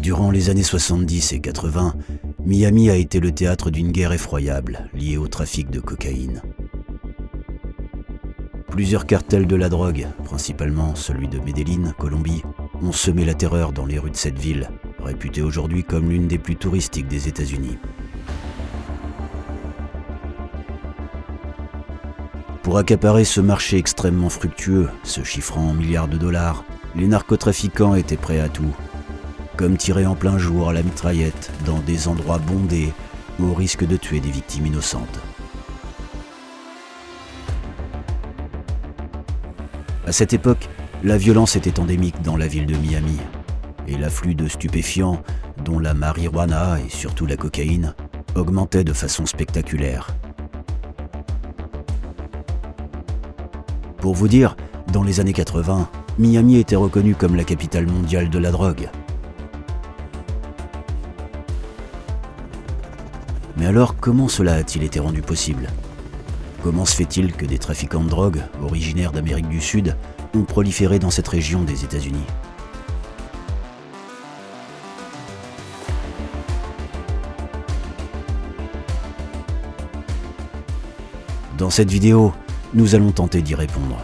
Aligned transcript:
Durant 0.00 0.30
les 0.30 0.48
années 0.48 0.62
70 0.62 1.34
et 1.34 1.40
80, 1.40 1.94
Miami 2.46 2.88
a 2.88 2.96
été 2.96 3.20
le 3.20 3.32
théâtre 3.32 3.70
d'une 3.70 3.92
guerre 3.92 4.12
effroyable 4.12 4.88
liée 4.94 5.18
au 5.18 5.28
trafic 5.28 5.68
de 5.68 5.78
cocaïne. 5.78 6.40
Plusieurs 8.70 9.04
cartels 9.04 9.46
de 9.46 9.56
la 9.56 9.68
drogue, 9.68 10.06
principalement 10.24 10.94
celui 10.94 11.28
de 11.28 11.38
Medellín, 11.38 11.92
Colombie, 11.98 12.42
ont 12.80 12.92
semé 12.92 13.26
la 13.26 13.34
terreur 13.34 13.72
dans 13.72 13.84
les 13.84 13.98
rues 13.98 14.10
de 14.10 14.16
cette 14.16 14.38
ville, 14.38 14.70
réputée 15.00 15.42
aujourd'hui 15.42 15.84
comme 15.84 16.08
l'une 16.08 16.28
des 16.28 16.38
plus 16.38 16.56
touristiques 16.56 17.08
des 17.08 17.28
États-Unis. 17.28 17.76
Pour 22.62 22.78
accaparer 22.78 23.24
ce 23.24 23.42
marché 23.42 23.76
extrêmement 23.76 24.30
fructueux, 24.30 24.88
se 25.02 25.22
chiffrant 25.24 25.68
en 25.68 25.74
milliards 25.74 26.08
de 26.08 26.16
dollars, 26.16 26.64
les 26.96 27.06
narcotrafiquants 27.06 27.94
étaient 27.94 28.16
prêts 28.16 28.40
à 28.40 28.48
tout, 28.48 28.74
comme 29.60 29.76
tirer 29.76 30.06
en 30.06 30.14
plein 30.14 30.38
jour 30.38 30.72
la 30.72 30.82
mitraillette 30.82 31.50
dans 31.66 31.80
des 31.80 32.08
endroits 32.08 32.38
bondés 32.38 32.94
au 33.38 33.52
risque 33.52 33.86
de 33.86 33.98
tuer 33.98 34.18
des 34.18 34.30
victimes 34.30 34.64
innocentes. 34.64 35.20
À 40.06 40.12
cette 40.12 40.32
époque, 40.32 40.66
la 41.04 41.18
violence 41.18 41.56
était 41.56 41.78
endémique 41.78 42.22
dans 42.22 42.38
la 42.38 42.46
ville 42.46 42.64
de 42.64 42.74
Miami, 42.74 43.18
et 43.86 43.98
l'afflux 43.98 44.34
de 44.34 44.48
stupéfiants, 44.48 45.22
dont 45.62 45.78
la 45.78 45.92
marijuana 45.92 46.78
et 46.80 46.88
surtout 46.88 47.26
la 47.26 47.36
cocaïne, 47.36 47.94
augmentait 48.36 48.82
de 48.82 48.94
façon 48.94 49.26
spectaculaire. 49.26 50.08
Pour 53.98 54.14
vous 54.14 54.28
dire, 54.28 54.56
dans 54.94 55.02
les 55.02 55.20
années 55.20 55.34
80, 55.34 55.86
Miami 56.18 56.56
était 56.56 56.76
reconnue 56.76 57.14
comme 57.14 57.36
la 57.36 57.44
capitale 57.44 57.86
mondiale 57.86 58.30
de 58.30 58.38
la 58.38 58.52
drogue. 58.52 58.88
Alors, 63.70 63.94
comment 63.94 64.26
cela 64.26 64.54
a-t-il 64.54 64.82
été 64.82 64.98
rendu 64.98 65.22
possible? 65.22 65.68
Comment 66.64 66.84
se 66.84 66.96
fait-il 66.96 67.32
que 67.32 67.46
des 67.46 67.60
trafiquants 67.60 68.02
de 68.02 68.08
drogue, 68.08 68.42
originaires 68.60 69.12
d'Amérique 69.12 69.48
du 69.48 69.60
Sud, 69.60 69.96
ont 70.34 70.42
proliféré 70.42 70.98
dans 70.98 71.10
cette 71.10 71.28
région 71.28 71.62
des 71.62 71.84
États-Unis? 71.84 72.24
Dans 81.56 81.70
cette 81.70 81.92
vidéo, 81.92 82.32
nous 82.74 82.96
allons 82.96 83.12
tenter 83.12 83.40
d'y 83.40 83.54
répondre. 83.54 83.98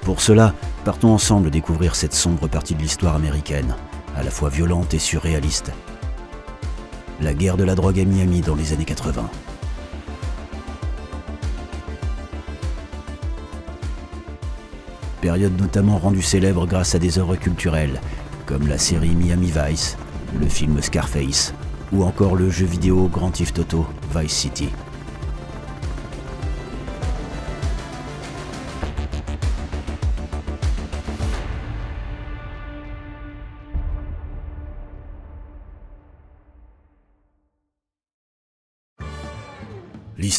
Pour 0.00 0.22
cela, 0.22 0.54
partons 0.86 1.12
ensemble 1.12 1.50
découvrir 1.50 1.94
cette 1.94 2.14
sombre 2.14 2.48
partie 2.48 2.74
de 2.74 2.80
l'histoire 2.80 3.16
américaine, 3.16 3.76
à 4.16 4.22
la 4.22 4.30
fois 4.30 4.48
violente 4.48 4.94
et 4.94 4.98
surréaliste, 4.98 5.72
la 7.20 7.34
guerre 7.34 7.56
de 7.56 7.64
la 7.64 7.74
drogue 7.74 8.00
à 8.00 8.04
Miami 8.04 8.40
dans 8.40 8.54
les 8.54 8.72
années 8.72 8.84
80. 8.84 9.28
Période 15.20 15.58
notamment 15.58 15.98
rendue 15.98 16.22
célèbre 16.22 16.66
grâce 16.66 16.94
à 16.94 16.98
des 16.98 17.18
œuvres 17.18 17.36
culturelles, 17.36 18.00
comme 18.46 18.68
la 18.68 18.78
série 18.78 19.14
Miami 19.14 19.50
Vice, 19.50 19.96
le 20.38 20.48
film 20.48 20.82
Scarface, 20.82 21.54
ou 21.92 22.04
encore 22.04 22.36
le 22.36 22.50
jeu 22.50 22.66
vidéo 22.66 23.08
Grand 23.08 23.30
Theft 23.30 23.58
Auto 23.58 23.86
Vice 24.14 24.32
City. 24.32 24.68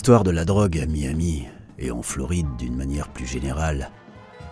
L'histoire 0.05 0.23
de 0.23 0.29
la 0.29 0.45
drogue 0.45 0.77
à 0.77 0.85
Miami, 0.85 1.47
et 1.79 1.89
en 1.89 2.03
Floride 2.03 2.57
d'une 2.59 2.75
manière 2.75 3.07
plus 3.09 3.25
générale, 3.25 3.89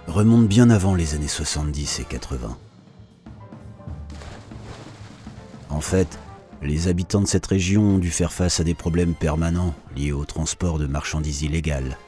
remonte 0.08 0.48
bien 0.48 0.72
avant 0.72 0.96
les 0.96 1.14
années 1.14 1.28
70 1.28 2.00
et 2.00 2.06
80. 2.06 2.58
En 5.70 5.80
fait, 5.80 6.18
les 6.64 6.88
habitants 6.88 7.22
de 7.22 7.28
cette 7.28 7.46
région 7.46 7.84
ont 7.84 7.98
dû 8.00 8.10
faire 8.10 8.34
face 8.34 8.60
à 8.60 8.64
des 8.64 8.74
problèmes 8.74 9.14
permanents 9.14 9.76
liés 9.96 10.12
au 10.12 10.26
transport 10.26 10.80
de 10.80 10.88
marchandises 10.88 11.44
illégales. 11.44 12.00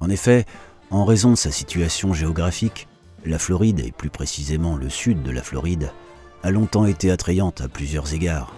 En 0.00 0.10
effet, 0.10 0.44
en 0.90 1.04
raison 1.04 1.30
de 1.30 1.36
sa 1.36 1.52
situation 1.52 2.14
géographique, 2.14 2.88
la 3.24 3.38
Floride, 3.38 3.78
et 3.78 3.92
plus 3.92 4.10
précisément 4.10 4.74
le 4.74 4.88
sud 4.88 5.22
de 5.22 5.30
la 5.30 5.44
Floride, 5.44 5.92
a 6.42 6.50
longtemps 6.50 6.86
été 6.86 7.12
attrayante 7.12 7.60
à 7.60 7.68
plusieurs 7.68 8.12
égards 8.12 8.52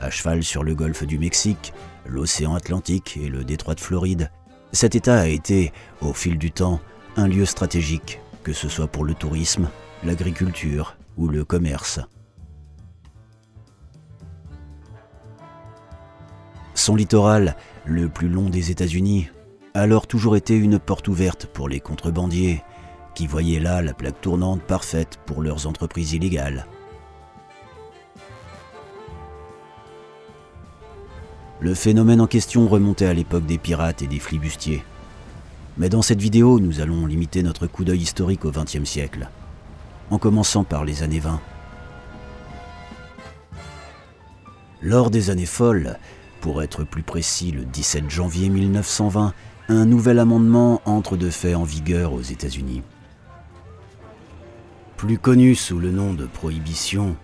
à 0.00 0.10
cheval 0.10 0.42
sur 0.42 0.62
le 0.62 0.74
golfe 0.74 1.04
du 1.04 1.18
Mexique, 1.18 1.72
l'océan 2.06 2.54
Atlantique 2.54 3.18
et 3.20 3.28
le 3.28 3.44
détroit 3.44 3.74
de 3.74 3.80
Floride, 3.80 4.30
cet 4.72 4.94
État 4.94 5.20
a 5.20 5.26
été, 5.26 5.72
au 6.00 6.12
fil 6.12 6.38
du 6.38 6.50
temps, 6.50 6.80
un 7.16 7.28
lieu 7.28 7.46
stratégique, 7.46 8.20
que 8.42 8.52
ce 8.52 8.68
soit 8.68 8.88
pour 8.88 9.04
le 9.04 9.14
tourisme, 9.14 9.68
l'agriculture 10.04 10.96
ou 11.16 11.28
le 11.28 11.44
commerce. 11.44 12.00
Son 16.74 16.94
littoral, 16.94 17.56
le 17.84 18.08
plus 18.08 18.28
long 18.28 18.50
des 18.50 18.70
États-Unis, 18.70 19.28
a 19.74 19.80
alors 19.80 20.06
toujours 20.06 20.36
été 20.36 20.54
une 20.56 20.78
porte 20.78 21.08
ouverte 21.08 21.46
pour 21.46 21.68
les 21.68 21.80
contrebandiers, 21.80 22.62
qui 23.14 23.26
voyaient 23.26 23.60
là 23.60 23.80
la 23.80 23.94
plaque 23.94 24.20
tournante 24.20 24.62
parfaite 24.62 25.18
pour 25.24 25.42
leurs 25.42 25.66
entreprises 25.66 26.12
illégales. 26.12 26.66
Le 31.60 31.74
phénomène 31.74 32.20
en 32.20 32.26
question 32.26 32.68
remontait 32.68 33.06
à 33.06 33.14
l'époque 33.14 33.46
des 33.46 33.56
pirates 33.56 34.02
et 34.02 34.06
des 34.06 34.18
flibustiers. 34.18 34.84
Mais 35.78 35.88
dans 35.88 36.02
cette 36.02 36.20
vidéo, 36.20 36.60
nous 36.60 36.80
allons 36.80 37.06
limiter 37.06 37.42
notre 37.42 37.66
coup 37.66 37.84
d'œil 37.84 38.02
historique 38.02 38.44
au 38.44 38.50
XXe 38.50 38.84
siècle, 38.84 39.28
en 40.10 40.18
commençant 40.18 40.64
par 40.64 40.84
les 40.84 41.02
années 41.02 41.20
20. 41.20 41.40
Lors 44.82 45.10
des 45.10 45.30
années 45.30 45.46
folles, 45.46 45.98
pour 46.40 46.62
être 46.62 46.84
plus 46.84 47.02
précis 47.02 47.52
le 47.52 47.64
17 47.64 48.10
janvier 48.10 48.50
1920, 48.50 49.32
un 49.68 49.84
nouvel 49.86 50.18
amendement 50.18 50.82
entre 50.84 51.16
de 51.16 51.30
fait 51.30 51.54
en 51.54 51.64
vigueur 51.64 52.12
aux 52.12 52.20
États-Unis. 52.20 52.82
Plus 54.96 55.18
connu 55.18 55.54
sous 55.54 55.78
le 55.78 55.90
nom 55.90 56.14
de 56.14 56.26
prohibition, 56.26 57.16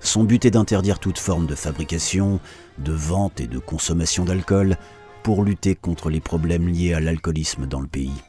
son 0.00 0.24
but 0.24 0.44
est 0.44 0.50
d'interdire 0.50 0.98
toute 0.98 1.18
forme 1.18 1.46
de 1.46 1.54
fabrication, 1.54 2.38
de 2.78 2.92
vente 2.92 3.40
et 3.40 3.46
de 3.46 3.58
consommation 3.58 4.24
d'alcool 4.24 4.76
pour 5.22 5.44
lutter 5.44 5.74
contre 5.74 6.10
les 6.10 6.20
problèmes 6.20 6.68
liés 6.68 6.94
à 6.94 7.00
l'alcoolisme 7.00 7.66
dans 7.66 7.80
le 7.80 7.88
pays. 7.88 8.22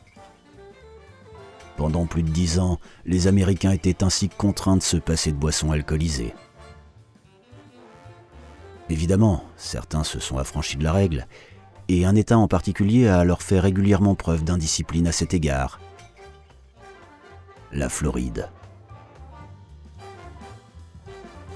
Pendant 1.76 2.08
plus 2.08 2.24
de 2.24 2.30
dix 2.30 2.58
ans, 2.58 2.80
les 3.06 3.28
Américains 3.28 3.72
étaient 3.72 4.04
ainsi 4.04 4.30
contraints 4.30 4.78
de 4.78 4.84
se 4.84 4.98
passer 4.98 5.32
de 5.32 5.38
boissons 5.38 5.72
alcoolisées. 5.72 6.34
Évidemment, 8.90 9.44
certains 9.58 10.04
se 10.04 10.20
sont 10.20 10.38
affranchis 10.38 10.78
de 10.78 10.84
la 10.84 10.94
règle, 10.94 11.28
et 11.90 12.06
un 12.06 12.16
État 12.16 12.38
en 12.38 12.48
particulier 12.48 13.08
a 13.08 13.20
alors 13.20 13.44
fait 13.44 13.60
régulièrement 13.60 14.16
preuve 14.16 14.44
d'indiscipline 14.44 15.08
à 15.08 15.12
cet 15.12 15.34
égard. 15.34 15.80
La 17.72 17.90
Floride. 17.90 18.50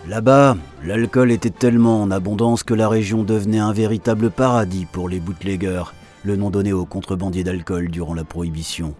Là-bas, 0.07 0.57
l'alcool 0.83 1.31
était 1.31 1.51
tellement 1.51 2.01
en 2.01 2.09
abondance 2.09 2.63
que 2.63 2.73
la 2.73 2.89
région 2.89 3.23
devenait 3.23 3.59
un 3.59 3.71
véritable 3.71 4.31
paradis 4.31 4.87
pour 4.91 5.07
les 5.07 5.19
bootleggers, 5.19 5.83
le 6.23 6.35
nom 6.35 6.49
donné 6.49 6.73
aux 6.73 6.85
contrebandiers 6.85 7.43
d'alcool 7.43 7.89
durant 7.89 8.15
la 8.15 8.23
prohibition. 8.23 8.95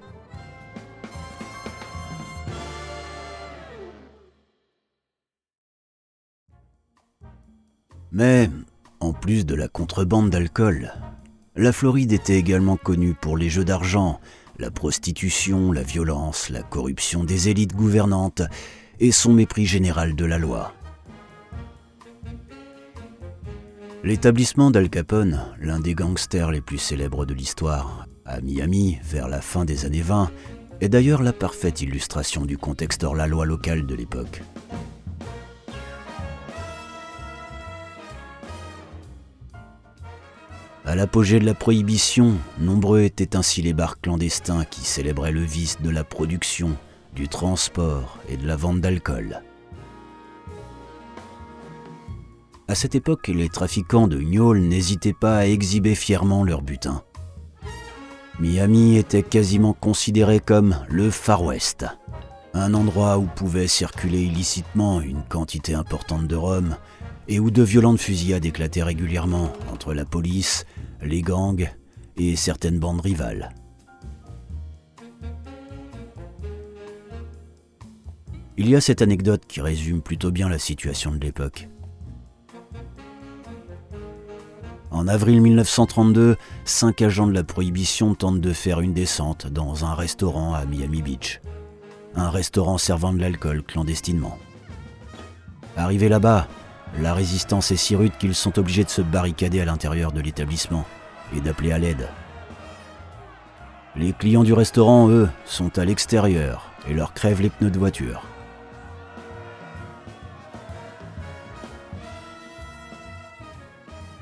Mais, 8.12 8.50
en 9.00 9.14
plus 9.14 9.46
de 9.46 9.56
la 9.56 9.68
contrebande 9.68 10.30
d'alcool, 10.30 10.94
la 11.56 11.72
Floride 11.72 12.12
était 12.12 12.38
également 12.38 12.78
connue 12.78 13.16
pour 13.16 13.38
les 13.38 13.50
jeux 13.50 13.66
d'argent, 13.66 14.20
la 14.60 14.70
prostitution, 14.70 15.72
la 15.72 15.82
violence, 15.82 16.50
la 16.50 16.62
corruption 16.62 17.24
des 17.24 17.50
élites 17.50 17.76
gouvernantes 17.76 18.44
et 19.00 19.12
son 19.12 19.34
mépris 19.34 19.66
général 19.66 20.16
de 20.16 20.26
la 20.26 20.38
loi. 20.38 20.74
L'établissement 24.04 24.72
d'Al 24.72 24.90
Capone, 24.90 25.46
l'un 25.60 25.80
des 25.80 25.94
gangsters 25.94 26.50
les 26.50 26.62
plus 26.62 26.80
célèbres 26.80 27.24
de 27.24 27.36
l'histoire, 27.36 28.08
à 28.26 28.42
Miami 28.42 28.98
vers 29.04 29.28
la 29.28 29.42
fin 29.42 29.64
des 29.64 29.86
années 29.86 30.02
20, 30.02 30.32
est 30.82 30.90
d'ailleurs 30.90 31.22
la 31.22 31.34
parfaite 31.34 31.82
illustration 31.82 32.46
du 32.48 32.58
contexte 32.58 33.04
hors 33.04 33.14
la 33.14 33.28
loi 33.28 33.46
locale 33.46 33.86
de 33.86 33.94
l'époque. 33.94 34.42
À 40.84 40.96
l'apogée 40.96 41.40
de 41.40 41.46
la 41.46 41.54
prohibition, 41.54 42.34
nombreux 42.60 43.02
étaient 43.02 43.36
ainsi 43.36 43.62
les 43.62 43.74
bars 43.74 44.02
clandestins 44.02 44.66
qui 44.66 44.82
célébraient 44.82 45.32
le 45.32 45.44
vice 45.44 45.80
de 45.80 45.92
la 45.92 46.04
production, 46.04 46.76
du 47.14 47.28
transport 47.28 48.18
et 48.28 48.38
de 48.38 48.48
la 48.48 48.56
vente 48.56 48.82
d'alcool. 48.82 49.42
À 52.72 52.76
cette 52.76 52.96
époque, 52.96 53.28
les 53.28 53.50
trafiquants 53.50 54.08
de 54.08 54.18
gnôle 54.18 54.62
n'hésitaient 54.62 55.12
pas 55.12 55.40
à 55.40 55.46
exhiber 55.46 55.94
fièrement 55.94 56.46
leur 56.46 56.62
butin. 56.62 57.04
Miami 58.40 58.96
était 58.96 59.24
quasiment 59.24 59.74
considéré 59.74 60.40
comme 60.40 60.78
le 60.88 61.12
Far 61.12 61.44
West, 61.44 61.86
un 62.54 62.74
endroit 62.74 63.18
où 63.18 63.26
pouvait 63.26 63.68
circuler 63.68 64.22
illicitement 64.22 65.02
une 65.02 65.22
quantité 65.24 65.74
importante 65.74 66.28
de 66.30 66.36
rhum 66.38 66.78
et 67.28 67.42
où 67.42 67.52
de 67.52 67.62
violentes 67.62 68.00
fusillades 68.00 68.46
éclataient 68.46 68.84
régulièrement 68.84 69.52
entre 69.70 69.94
la 69.94 70.06
police, 70.06 70.66
les 71.02 71.22
gangs 71.22 71.70
et 72.16 72.38
certaines 72.38 72.80
bandes 72.80 73.02
rivales. 73.02 73.54
Il 78.56 78.70
y 78.70 78.78
a 78.78 78.80
cette 78.80 79.02
anecdote 79.02 79.42
qui 79.46 79.60
résume 79.60 80.02
plutôt 80.02 80.32
bien 80.32 80.48
la 80.48 80.58
situation 80.58 81.12
de 81.12 81.20
l'époque. 81.20 81.68
En 85.02 85.08
avril 85.08 85.42
1932, 85.42 86.36
cinq 86.64 87.02
agents 87.02 87.26
de 87.26 87.34
la 87.34 87.44
prohibition 87.44 88.14
tentent 88.14 88.40
de 88.40 88.54
faire 88.54 88.82
une 88.82 88.94
descente 88.94 89.48
dans 89.48 89.84
un 89.84 89.96
restaurant 89.96 90.54
à 90.54 90.66
Miami 90.66 91.02
Beach. 91.02 91.42
Un 92.16 92.30
restaurant 92.30 92.78
servant 92.78 93.12
de 93.12 93.20
l'alcool 93.20 93.64
clandestinement. 93.64 94.38
Arrivés 95.76 96.08
là-bas, 96.08 96.48
la 97.00 97.16
résistance 97.16 97.72
est 97.72 97.78
si 97.78 97.96
rude 97.96 98.16
qu'ils 98.20 98.36
sont 98.36 98.60
obligés 98.60 98.84
de 98.84 98.92
se 98.92 99.02
barricader 99.02 99.60
à 99.60 99.66
l'intérieur 99.66 100.12
de 100.12 100.22
l'établissement 100.22 100.86
et 101.36 101.42
d'appeler 101.42 101.72
à 101.72 101.80
l'aide. 101.80 102.08
Les 103.96 104.14
clients 104.14 104.44
du 104.44 104.54
restaurant, 104.54 105.10
eux, 105.10 105.30
sont 105.46 105.80
à 105.80 105.86
l'extérieur 105.86 106.70
et 106.88 106.94
leur 106.94 107.16
crèvent 107.16 107.42
les 107.42 107.50
pneus 107.50 107.72
de 107.72 107.80
voiture. 107.80 108.22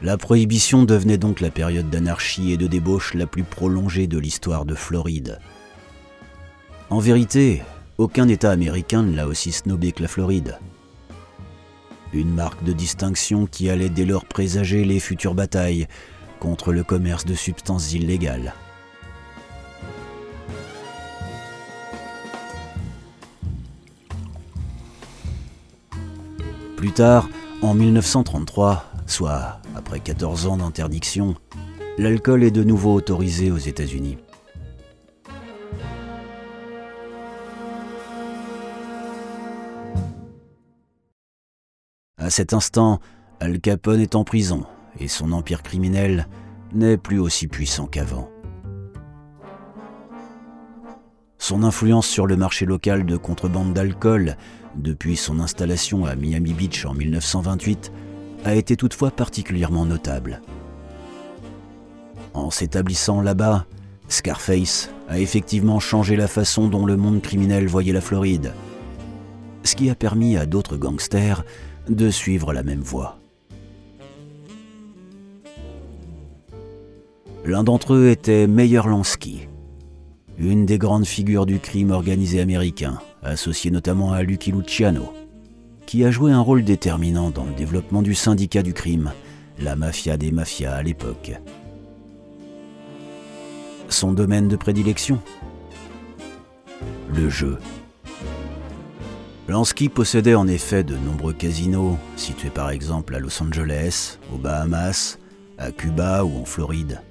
La 0.02 0.18
prohibition 0.18 0.86
devenait 0.86 1.18
donc 1.18 1.42
la 1.42 1.52
période 1.52 1.90
d'anarchie 1.90 2.54
et 2.54 2.58
de 2.58 2.68
débauche 2.68 3.14
la 3.16 3.28
plus 3.28 3.44
prolongée 3.44 4.08
de 4.08 4.18
l'histoire 4.18 4.64
de 4.64 4.74
Floride. 4.74 5.40
En 6.90 7.00
vérité, 7.00 7.62
aucun 7.98 8.30
État 8.30 8.50
américain 8.50 9.04
ne 9.04 9.14
l'a 9.14 9.28
aussi 9.28 9.52
snobé 9.52 9.92
que 9.92 10.02
la 10.02 10.08
Floride. 10.08 10.58
Une 12.14 12.34
marque 12.34 12.64
de 12.64 12.72
distinction 12.72 13.46
qui 13.46 13.70
allait 13.70 13.90
dès 13.90 14.06
lors 14.06 14.24
présager 14.24 14.86
les 14.86 15.02
futures 15.02 15.36
batailles 15.36 15.88
contre 16.40 16.72
le 16.72 16.84
commerce 16.84 17.26
de 17.26 17.36
substances 17.36 17.92
illégales. 17.92 18.54
Plus 26.78 26.94
tard, 26.94 27.28
en 27.62 27.74
1933, 27.74 28.86
soit 29.06 29.60
après 29.80 30.02
14 30.02 30.48
ans 30.48 30.58
d'interdiction, 30.58 31.36
l'alcool 31.98 32.44
est 32.44 32.52
de 32.52 32.66
nouveau 32.66 32.94
autorisé 32.94 33.50
aux 33.50 33.58
États-Unis. 33.58 34.18
À 42.18 42.30
cet 42.30 42.52
instant, 42.52 43.00
Al 43.40 43.62
Capone 43.62 44.02
est 44.02 44.16
en 44.16 44.26
prison 44.26 44.66
et 45.00 45.08
son 45.08 45.32
empire 45.32 45.64
criminel 45.64 46.28
n'est 46.74 46.98
plus 46.98 47.18
aussi 47.18 47.48
puissant 47.48 47.88
qu'avant. 47.88 48.30
Son 51.38 51.64
influence 51.64 52.06
sur 52.06 52.28
le 52.28 52.36
marché 52.36 52.66
local 52.66 53.06
de 53.06 53.16
contrebande 53.16 53.74
d'alcool, 53.74 54.36
depuis 54.76 55.16
son 55.16 55.40
installation 55.40 56.04
à 56.04 56.16
Miami 56.16 56.52
Beach 56.52 56.86
en 56.86 56.94
1928, 56.94 57.94
a 58.46 58.56
été 58.56 58.76
toutefois 58.76 59.12
particulièrement 59.12 59.86
notable. 59.86 60.42
En 62.34 62.52
s'établissant 62.52 63.22
là-bas, 63.22 63.66
Scarface 64.08 64.90
a 65.08 65.20
effectivement 65.20 65.80
changé 65.80 66.16
la 66.16 66.28
façon 66.28 66.68
dont 66.68 66.86
le 66.86 66.98
monde 66.98 67.22
criminel 67.22 67.68
voyait 67.68 67.94
la 67.94 68.02
Floride, 68.02 68.54
ce 69.64 69.76
qui 69.76 69.90
a 69.90 69.96
permis 69.96 70.38
à 70.38 70.46
d'autres 70.46 70.78
gangsters 70.78 71.44
de 71.90 72.10
suivre 72.10 72.54
la 72.54 72.64
même 72.64 72.82
voie. 72.82 73.20
L'un 77.46 77.64
d'entre 77.64 77.94
eux 77.94 78.10
était 78.10 78.48
Meyer 78.48 78.82
Lansky, 78.86 79.48
une 80.38 80.66
des 80.66 80.78
grandes 80.78 81.06
figures 81.06 81.46
du 81.46 81.60
crime 81.60 81.92
organisé 81.92 82.42
américain, 82.42 83.00
associé 83.24 83.72
notamment 83.72 84.12
à 84.12 84.24
Lucky 84.24 84.52
Luciano 84.52 85.12
qui 85.90 86.06
a 86.06 86.12
joué 86.12 86.32
un 86.32 86.40
rôle 86.40 86.64
déterminant 86.64 87.32
dans 87.32 87.46
le 87.46 87.54
développement 87.54 88.04
du 88.04 88.14
syndicat 88.14 88.62
du 88.62 88.76
crime, 88.76 89.12
la 89.58 89.76
mafia 89.76 90.18
des 90.18 90.32
mafias 90.32 90.76
à 90.76 90.84
l'époque. 90.84 91.32
Son 93.88 94.14
domaine 94.14 94.48
de 94.48 94.56
prédilection 94.56 95.20
Le 97.12 97.28
jeu. 97.28 97.58
Lansky 99.48 99.90
possédait 99.90 100.36
en 100.36 100.48
effet 100.48 100.84
de 100.84 100.96
nombreux 100.96 101.34
casinos, 101.34 101.98
situés 102.18 102.52
par 102.52 102.70
exemple 102.70 103.16
à 103.16 103.20
Los 103.20 103.42
Angeles, 103.42 104.20
aux 104.32 104.38
Bahamas, 104.38 105.18
à 105.58 105.72
Cuba 105.72 106.24
ou 106.24 106.38
en 106.38 106.46
Floride. 106.46 107.02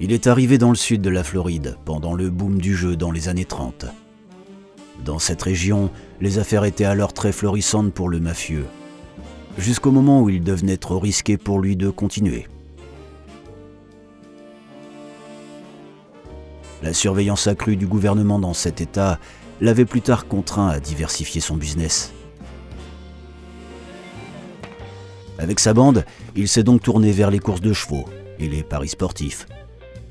Il 0.00 0.12
est 0.12 0.26
arrivé 0.26 0.58
dans 0.58 0.68
le 0.68 0.76
sud 0.76 1.00
de 1.00 1.08
la 1.08 1.24
Floride 1.24 1.78
pendant 1.86 2.12
le 2.12 2.28
boom 2.28 2.60
du 2.60 2.76
jeu 2.76 2.94
dans 2.94 3.10
les 3.10 3.30
années 3.30 3.46
30. 3.46 3.86
Dans 5.04 5.18
cette 5.18 5.42
région, 5.42 5.90
les 6.20 6.38
affaires 6.38 6.64
étaient 6.64 6.84
alors 6.84 7.12
très 7.12 7.32
florissantes 7.32 7.92
pour 7.92 8.08
le 8.08 8.20
mafieux, 8.20 8.66
jusqu'au 9.56 9.90
moment 9.90 10.22
où 10.22 10.30
il 10.30 10.42
devenait 10.42 10.76
trop 10.76 10.98
risqué 10.98 11.36
pour 11.36 11.60
lui 11.60 11.76
de 11.76 11.90
continuer. 11.90 12.46
La 16.82 16.92
surveillance 16.92 17.46
accrue 17.46 17.76
du 17.76 17.86
gouvernement 17.86 18.38
dans 18.38 18.54
cet 18.54 18.80
État 18.80 19.18
l'avait 19.60 19.84
plus 19.84 20.00
tard 20.00 20.28
contraint 20.28 20.68
à 20.68 20.78
diversifier 20.78 21.40
son 21.40 21.56
business. 21.56 22.12
Avec 25.38 25.60
sa 25.60 25.74
bande, 25.74 26.04
il 26.36 26.48
s'est 26.48 26.62
donc 26.64 26.82
tourné 26.82 27.12
vers 27.12 27.30
les 27.30 27.38
courses 27.38 27.60
de 27.60 27.72
chevaux 27.72 28.04
et 28.38 28.48
les 28.48 28.62
paris 28.62 28.88
sportifs, 28.88 29.46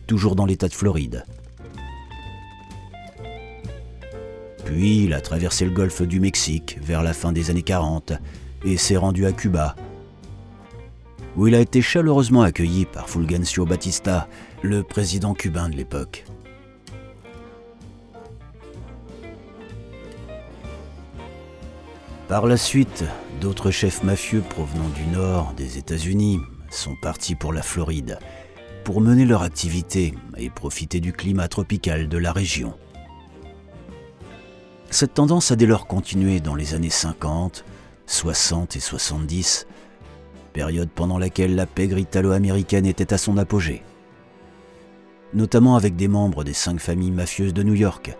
toujours 0.08 0.36
dans 0.36 0.46
l'État 0.46 0.68
de 0.68 0.74
Floride. 0.74 1.26
Puis 4.68 5.06
il 5.06 5.14
a 5.14 5.22
traversé 5.22 5.64
le 5.64 5.72
golfe 5.72 6.02
du 6.02 6.20
Mexique 6.20 6.78
vers 6.82 7.02
la 7.02 7.14
fin 7.14 7.32
des 7.32 7.50
années 7.50 7.64
40 7.64 8.12
et 8.66 8.76
s'est 8.76 8.98
rendu 8.98 9.26
à 9.26 9.32
Cuba, 9.32 9.78
où 11.38 11.48
il 11.48 11.56
a 11.56 11.62
été 11.62 11.82
chaleureusement 11.82 12.42
accueilli 12.42 12.86
par 12.86 13.10
Fulgencio 13.10 13.66
Batista, 13.66 14.28
le 14.62 14.84
président 14.84 15.34
cubain 15.34 15.70
de 15.70 15.78
l'époque. 15.78 16.26
Par 22.28 22.46
la 22.46 22.58
suite, 22.58 23.06
d'autres 23.40 23.72
chefs 23.72 24.04
mafieux 24.04 24.42
provenant 24.42 24.90
du 24.90 25.08
nord 25.18 25.54
des 25.56 25.78
États-Unis 25.78 26.40
sont 26.72 26.98
partis 27.02 27.36
pour 27.36 27.54
la 27.54 27.62
Floride 27.62 28.20
pour 28.84 29.00
mener 29.00 29.24
leur 29.24 29.44
activité 29.44 30.14
et 30.38 30.50
profiter 30.50 31.00
du 31.00 31.14
climat 31.14 31.48
tropical 31.48 32.10
de 32.10 32.18
la 32.18 32.34
région. 32.34 32.74
Cette 34.90 35.14
tendance 35.14 35.52
a 35.52 35.56
dès 35.56 35.66
lors 35.66 35.86
continué 35.86 36.40
dans 36.40 36.56
les 36.56 36.74
années 36.74 36.90
50, 36.90 37.66
60 38.06 38.78
et 38.78 38.80
70, 38.80 39.68
période 40.54 40.90
pendant 40.90 41.18
laquelle 41.18 41.56
la 41.56 41.66
pègre 41.66 41.98
italo-américaine 41.98 42.86
était 42.86 43.14
à 43.14 43.18
son 43.18 43.38
apogée, 43.38 43.84
notamment 45.34 45.76
avec 45.76 45.98
des 45.98 46.08
membres 46.08 46.46
des 46.46 46.54
cinq 46.54 46.80
familles 46.80 47.12
mafieuses 47.12 47.54
de 47.54 47.64
New 47.64 47.74
York. 47.74 48.16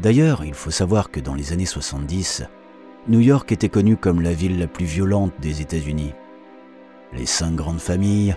D'ailleurs, 0.00 0.44
il 0.44 0.54
faut 0.54 0.70
savoir 0.70 1.10
que 1.10 1.20
dans 1.20 1.34
les 1.34 1.52
années 1.52 1.66
70, 1.66 2.44
New 3.08 3.20
York 3.20 3.52
était 3.52 3.68
connue 3.68 3.98
comme 3.98 4.22
la 4.22 4.32
ville 4.32 4.58
la 4.58 4.66
plus 4.66 4.86
violente 4.86 5.34
des 5.40 5.60
États-Unis. 5.60 6.14
Les 7.12 7.26
cinq 7.26 7.54
grandes 7.54 7.78
familles, 7.78 8.34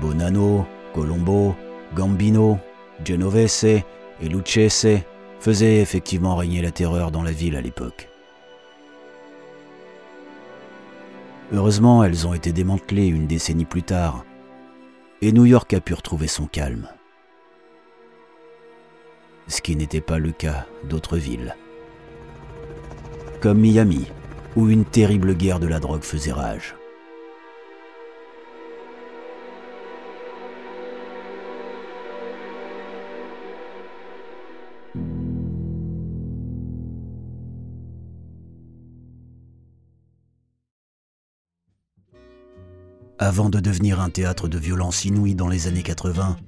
Bonanno, 0.00 0.66
Colombo, 0.92 1.54
Gambino, 1.94 2.58
Genovese 3.04 3.64
et 3.64 4.28
Lucchese, 4.28 5.04
faisait 5.40 5.80
effectivement 5.80 6.36
régner 6.36 6.62
la 6.62 6.70
terreur 6.70 7.10
dans 7.10 7.22
la 7.22 7.32
ville 7.32 7.56
à 7.56 7.62
l'époque. 7.62 8.08
Heureusement, 11.52 12.04
elles 12.04 12.26
ont 12.26 12.34
été 12.34 12.52
démantelées 12.52 13.08
une 13.08 13.26
décennie 13.26 13.64
plus 13.64 13.82
tard, 13.82 14.24
et 15.22 15.32
New 15.32 15.46
York 15.46 15.72
a 15.74 15.80
pu 15.80 15.94
retrouver 15.94 16.28
son 16.28 16.46
calme. 16.46 16.88
Ce 19.48 19.60
qui 19.60 19.74
n'était 19.74 20.00
pas 20.00 20.18
le 20.18 20.30
cas 20.30 20.66
d'autres 20.84 21.16
villes. 21.16 21.56
Comme 23.40 23.60
Miami, 23.60 24.06
où 24.54 24.68
une 24.68 24.84
terrible 24.84 25.34
guerre 25.34 25.58
de 25.58 25.66
la 25.66 25.80
drogue 25.80 26.02
faisait 26.02 26.32
rage. 26.32 26.76
Avant 43.22 43.50
de 43.50 43.60
devenir 43.60 44.00
un 44.00 44.08
théâtre 44.08 44.48
de 44.48 44.56
violence 44.56 45.04
inouïe 45.04 45.34
dans 45.34 45.46
les 45.46 45.66
années 45.66 45.82
80, 45.82 46.38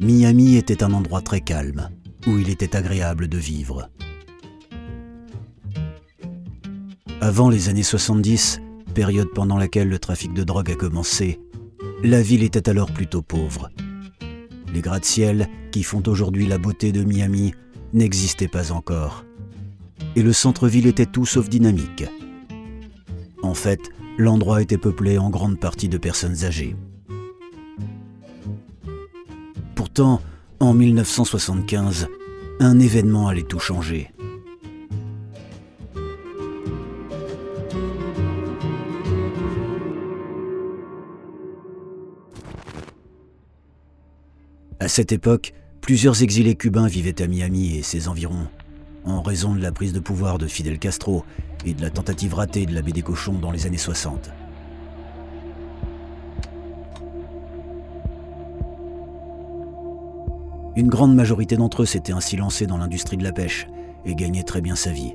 Miami 0.00 0.56
était 0.56 0.82
un 0.82 0.92
endroit 0.92 1.22
très 1.22 1.40
calme, 1.40 1.90
où 2.26 2.38
il 2.38 2.50
était 2.50 2.74
agréable 2.74 3.28
de 3.28 3.38
vivre. 3.38 3.88
Avant 7.20 7.50
les 7.50 7.68
années 7.68 7.84
70, 7.84 8.60
période 8.94 9.28
pendant 9.32 9.56
laquelle 9.56 9.88
le 9.88 10.00
trafic 10.00 10.34
de 10.34 10.42
drogue 10.42 10.72
a 10.72 10.74
commencé, 10.74 11.38
la 12.02 12.20
ville 12.20 12.42
était 12.42 12.68
alors 12.68 12.90
plutôt 12.90 13.22
pauvre. 13.22 13.70
Les 14.74 14.80
gratte-ciel, 14.80 15.46
qui 15.70 15.84
font 15.84 16.02
aujourd'hui 16.08 16.48
la 16.48 16.58
beauté 16.58 16.90
de 16.90 17.04
Miami, 17.04 17.54
n'existaient 17.92 18.48
pas 18.48 18.72
encore. 18.72 19.24
Et 20.16 20.24
le 20.24 20.32
centre-ville 20.32 20.88
était 20.88 21.06
tout 21.06 21.26
sauf 21.26 21.48
dynamique. 21.48 22.06
En 23.44 23.54
fait, 23.54 23.92
l'endroit 24.18 24.60
était 24.60 24.76
peuplé 24.76 25.16
en 25.16 25.30
grande 25.30 25.58
partie 25.58 25.88
de 25.88 25.96
personnes 25.96 26.44
âgées. 26.44 26.76
Pourtant, 29.76 30.20
en 30.60 30.74
1975, 30.74 32.08
un 32.60 32.80
événement 32.80 33.28
allait 33.28 33.42
tout 33.42 33.60
changer. 33.60 34.10
À 44.80 44.88
cette 44.88 45.12
époque, 45.12 45.54
plusieurs 45.80 46.22
exilés 46.22 46.56
cubains 46.56 46.88
vivaient 46.88 47.22
à 47.22 47.26
Miami 47.28 47.76
et 47.76 47.82
ses 47.82 48.08
environs, 48.08 48.48
en 49.04 49.22
raison 49.22 49.54
de 49.54 49.60
la 49.60 49.70
prise 49.70 49.92
de 49.92 50.00
pouvoir 50.00 50.38
de 50.38 50.46
Fidel 50.46 50.78
Castro 50.78 51.24
et 51.64 51.74
de 51.74 51.82
la 51.82 51.90
tentative 51.90 52.34
ratée 52.34 52.66
de 52.66 52.74
la 52.74 52.82
baie 52.82 52.92
des 52.92 53.02
cochons 53.02 53.38
dans 53.38 53.50
les 53.50 53.66
années 53.66 53.76
60. 53.76 54.30
Une 60.76 60.88
grande 60.88 61.14
majorité 61.14 61.56
d'entre 61.56 61.82
eux 61.82 61.86
s'étaient 61.86 62.12
ainsi 62.12 62.36
lancés 62.36 62.66
dans 62.66 62.76
l'industrie 62.76 63.16
de 63.16 63.24
la 63.24 63.32
pêche 63.32 63.66
et 64.04 64.14
gagnaient 64.14 64.44
très 64.44 64.60
bien 64.60 64.76
sa 64.76 64.92
vie. 64.92 65.12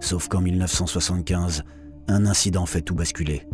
Sauf 0.00 0.28
qu'en 0.28 0.40
1975, 0.40 1.64
un 2.08 2.24
incident 2.24 2.64
fait 2.64 2.80
tout 2.80 2.94
basculer. 2.94 3.46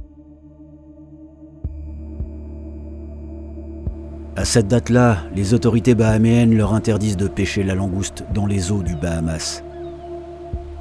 À 4.36 4.44
cette 4.44 4.66
date-là, 4.66 5.18
les 5.32 5.54
autorités 5.54 5.94
bahaméennes 5.94 6.56
leur 6.56 6.74
interdisent 6.74 7.16
de 7.16 7.28
pêcher 7.28 7.62
la 7.62 7.76
langouste 7.76 8.24
dans 8.34 8.46
les 8.46 8.72
eaux 8.72 8.82
du 8.82 8.96
Bahamas. 8.96 9.62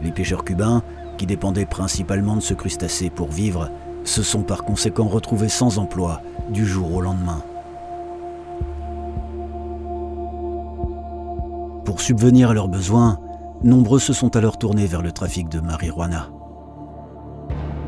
Les 0.02 0.12
pêcheurs 0.12 0.44
cubains, 0.44 0.82
qui 1.20 1.28
dépendaient 1.28 1.68
principalement 1.68 2.36
de 2.36 2.42
ce 2.42 2.56
crustacé 2.56 3.12
pour 3.12 3.30
vivre, 3.30 3.70
se 4.06 4.24
sont 4.24 4.42
par 4.42 4.64
conséquent 4.64 5.08
retrouvés 5.08 5.50
sans 5.50 5.78
emploi 5.78 6.22
du 6.50 6.66
jour 6.66 6.96
au 6.96 7.02
lendemain. 7.02 7.44
Pour 11.86 12.02
subvenir 12.02 12.50
à 12.50 12.54
leurs 12.56 12.70
besoins, 12.70 13.20
nombreux 13.64 14.00
se 14.00 14.14
sont 14.14 14.36
alors 14.36 14.58
tournés 14.58 14.88
vers 14.88 15.04
le 15.04 15.12
trafic 15.12 15.48
de 15.48 15.60
marijuana. 15.60 16.30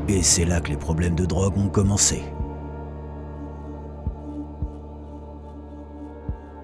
Et 0.07 0.21
c'est 0.21 0.45
là 0.45 0.61
que 0.61 0.69
les 0.69 0.77
problèmes 0.77 1.15
de 1.15 1.25
drogue 1.25 1.57
ont 1.57 1.69
commencé. 1.69 2.21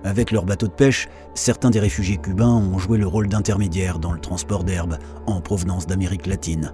Avec 0.03 0.31
leurs 0.31 0.45
bateaux 0.45 0.67
de 0.67 0.71
pêche, 0.71 1.07
certains 1.35 1.69
des 1.69 1.79
réfugiés 1.79 2.17
cubains 2.17 2.55
ont 2.55 2.79
joué 2.79 2.97
le 2.97 3.07
rôle 3.07 3.27
d'intermédiaire 3.27 3.99
dans 3.99 4.11
le 4.11 4.19
transport 4.19 4.63
d'herbes 4.63 4.97
en 5.27 5.41
provenance 5.41 5.85
d'Amérique 5.85 6.25
latine. 6.25 6.73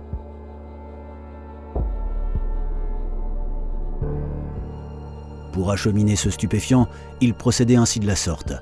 Pour 5.51 5.71
acheminer 5.71 6.15
ce 6.15 6.29
stupéfiant, 6.29 6.87
ils 7.19 7.33
procédaient 7.33 7.75
ainsi 7.75 7.99
de 7.99 8.07
la 8.07 8.15
sorte. 8.15 8.53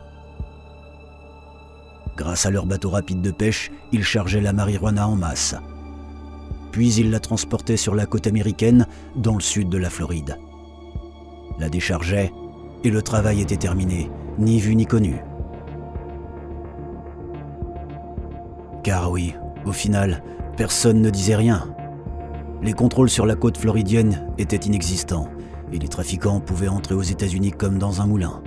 Grâce 2.16 2.46
à 2.46 2.52
leurs 2.52 2.66
bateaux 2.66 2.90
rapides 2.90 3.22
de 3.22 3.32
pêche, 3.32 3.70
ils 3.92 4.04
chargeaient 4.04 4.42
la 4.42 4.54
marijuana 4.54 5.08
en 5.08 5.16
masse. 5.16 5.56
Puis 6.72 6.94
ils 6.96 7.12
la 7.12 7.20
transportaient 7.20 7.78
sur 7.78 7.94
la 7.94 8.06
côte 8.06 8.28
américaine, 8.28 8.88
dans 9.16 9.36
le 9.36 9.42
sud 9.42 9.70
de 9.70 9.78
la 9.78 9.90
Floride. 9.90 10.38
La 11.60 11.70
déchargeaient, 11.70 12.32
et 12.84 12.90
le 12.90 13.02
travail 13.02 13.42
était 13.42 13.58
terminé, 13.58 14.10
ni 14.38 14.60
vu 14.60 14.76
ni 14.76 14.86
connu. 14.86 15.16
Car 18.84 19.12
oui, 19.12 19.34
au 19.66 19.72
final, 19.72 20.24
personne 20.58 21.02
ne 21.02 21.10
disait 21.10 21.36
rien. 21.36 21.76
Les 22.62 22.74
contrôles 22.74 23.10
sur 23.10 23.26
la 23.26 23.36
côte 23.36 23.58
floridienne 23.58 24.28
étaient 24.38 24.56
inexistants 24.58 25.30
et 25.72 25.80
les 25.80 25.88
trafiquants 25.88 26.40
pouvaient 26.40 26.68
entrer 26.68 26.96
aux 26.96 27.02
États-Unis 27.02 27.52
comme 27.52 27.78
dans 27.78 28.02
un 28.02 28.06
moulin. 28.06 28.42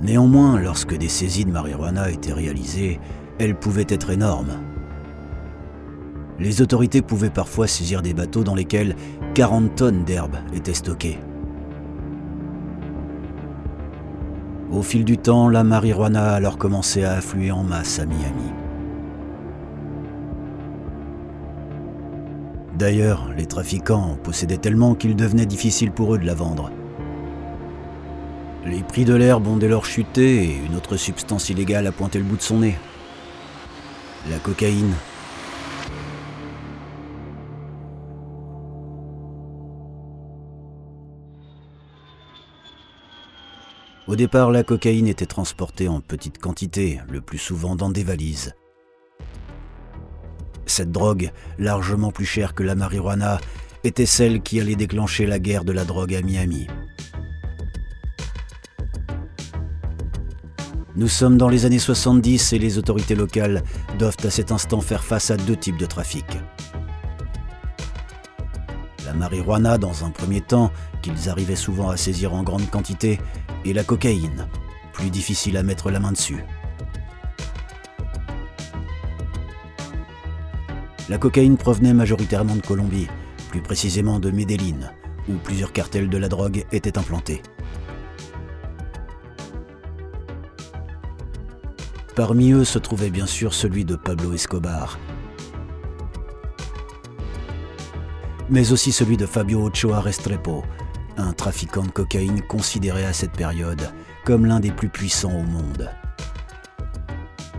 Néanmoins, 0.00 0.60
lorsque 0.60 0.96
des 0.96 1.08
saisies 1.08 1.44
de 1.44 1.52
marijuana 1.52 2.10
étaient 2.10 2.32
réalisées, 2.32 2.98
elles 3.38 3.58
pouvaient 3.58 3.86
être 3.88 4.10
énormes. 4.10 4.58
Les 6.38 6.60
autorités 6.60 7.02
pouvaient 7.02 7.30
parfois 7.30 7.68
saisir 7.68 8.02
des 8.02 8.14
bateaux 8.14 8.42
dans 8.42 8.54
lesquels 8.54 8.96
40 9.34 9.74
tonnes 9.76 10.04
d'herbe 10.04 10.36
étaient 10.54 10.74
stockées. 10.74 11.18
Au 14.72 14.80
fil 14.80 15.04
du 15.04 15.18
temps, 15.18 15.50
la 15.50 15.64
marijuana 15.64 16.32
a 16.32 16.34
alors 16.34 16.56
commencé 16.56 17.04
à 17.04 17.12
affluer 17.12 17.52
en 17.52 17.62
masse 17.62 17.98
à 17.98 18.06
Miami. 18.06 18.50
D'ailleurs, 22.78 23.28
les 23.36 23.44
trafiquants 23.44 24.16
possédaient 24.22 24.56
tellement 24.56 24.94
qu'il 24.94 25.14
devenait 25.14 25.44
difficile 25.44 25.92
pour 25.92 26.14
eux 26.14 26.18
de 26.18 26.24
la 26.24 26.34
vendre. 26.34 26.70
Les 28.64 28.82
prix 28.82 29.04
de 29.04 29.14
l'herbe 29.14 29.46
ont 29.46 29.58
dès 29.58 29.68
lors 29.68 29.84
chuté 29.84 30.44
et 30.44 30.56
une 30.66 30.74
autre 30.74 30.96
substance 30.96 31.50
illégale 31.50 31.86
a 31.86 31.92
pointé 31.92 32.18
le 32.18 32.24
bout 32.24 32.36
de 32.36 32.42
son 32.42 32.60
nez. 32.60 32.78
La 34.30 34.38
cocaïne 34.38 34.94
Au 44.12 44.14
départ, 44.14 44.50
la 44.50 44.62
cocaïne 44.62 45.08
était 45.08 45.24
transportée 45.24 45.88
en 45.88 46.02
petite 46.02 46.36
quantité, 46.36 47.00
le 47.08 47.22
plus 47.22 47.38
souvent 47.38 47.76
dans 47.76 47.88
des 47.88 48.04
valises. 48.04 48.54
Cette 50.66 50.92
drogue, 50.92 51.30
largement 51.58 52.12
plus 52.12 52.26
chère 52.26 52.54
que 52.54 52.62
la 52.62 52.74
marijuana, 52.74 53.40
était 53.84 54.04
celle 54.04 54.42
qui 54.42 54.60
allait 54.60 54.76
déclencher 54.76 55.24
la 55.24 55.38
guerre 55.38 55.64
de 55.64 55.72
la 55.72 55.86
drogue 55.86 56.14
à 56.14 56.20
Miami. 56.20 56.66
Nous 60.94 61.08
sommes 61.08 61.38
dans 61.38 61.48
les 61.48 61.64
années 61.64 61.78
70 61.78 62.52
et 62.52 62.58
les 62.58 62.76
autorités 62.76 63.14
locales 63.14 63.62
doivent 63.98 64.18
à 64.24 64.30
cet 64.30 64.52
instant 64.52 64.82
faire 64.82 65.04
face 65.04 65.30
à 65.30 65.38
deux 65.38 65.56
types 65.56 65.78
de 65.78 65.86
trafic. 65.86 66.26
Marijuana 69.22 69.78
dans 69.78 70.04
un 70.04 70.10
premier 70.10 70.40
temps, 70.40 70.72
qu'ils 71.00 71.28
arrivaient 71.28 71.54
souvent 71.54 71.90
à 71.90 71.96
saisir 71.96 72.34
en 72.34 72.42
grande 72.42 72.68
quantité, 72.68 73.20
et 73.64 73.72
la 73.72 73.84
cocaïne, 73.84 74.48
plus 74.92 75.10
difficile 75.10 75.56
à 75.56 75.62
mettre 75.62 75.92
la 75.92 76.00
main 76.00 76.10
dessus. 76.10 76.44
La 81.08 81.18
cocaïne 81.18 81.56
provenait 81.56 81.94
majoritairement 81.94 82.56
de 82.56 82.66
Colombie, 82.66 83.06
plus 83.48 83.62
précisément 83.62 84.18
de 84.18 84.32
Medellín, 84.32 84.90
où 85.28 85.34
plusieurs 85.34 85.72
cartels 85.72 86.08
de 86.08 86.18
la 86.18 86.26
drogue 86.26 86.64
étaient 86.72 86.98
implantés. 86.98 87.42
Parmi 92.16 92.50
eux 92.50 92.64
se 92.64 92.80
trouvait 92.80 93.10
bien 93.10 93.26
sûr 93.26 93.54
celui 93.54 93.84
de 93.84 93.94
Pablo 93.94 94.32
Escobar, 94.32 94.98
mais 98.52 98.70
aussi 98.70 98.92
celui 98.92 99.16
de 99.16 99.24
Fabio 99.24 99.64
Ochoa 99.64 100.00
Restrepo, 100.00 100.62
un 101.16 101.32
trafiquant 101.32 101.84
de 101.84 101.90
cocaïne 101.90 102.42
considéré 102.42 103.04
à 103.04 103.14
cette 103.14 103.32
période 103.32 103.90
comme 104.26 104.44
l'un 104.44 104.60
des 104.60 104.70
plus 104.70 104.90
puissants 104.90 105.32
au 105.32 105.42
monde. 105.42 105.90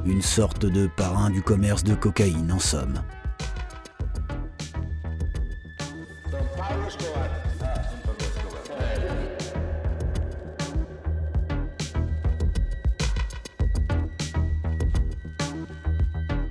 Une 0.05 0.21
sorte 0.21 0.67
de 0.67 0.87
parrain 0.87 1.31
du 1.31 1.41
commerce 1.41 1.83
de 1.83 1.95
cocaïne 1.95 2.51
en 2.51 2.59
somme. 2.59 3.01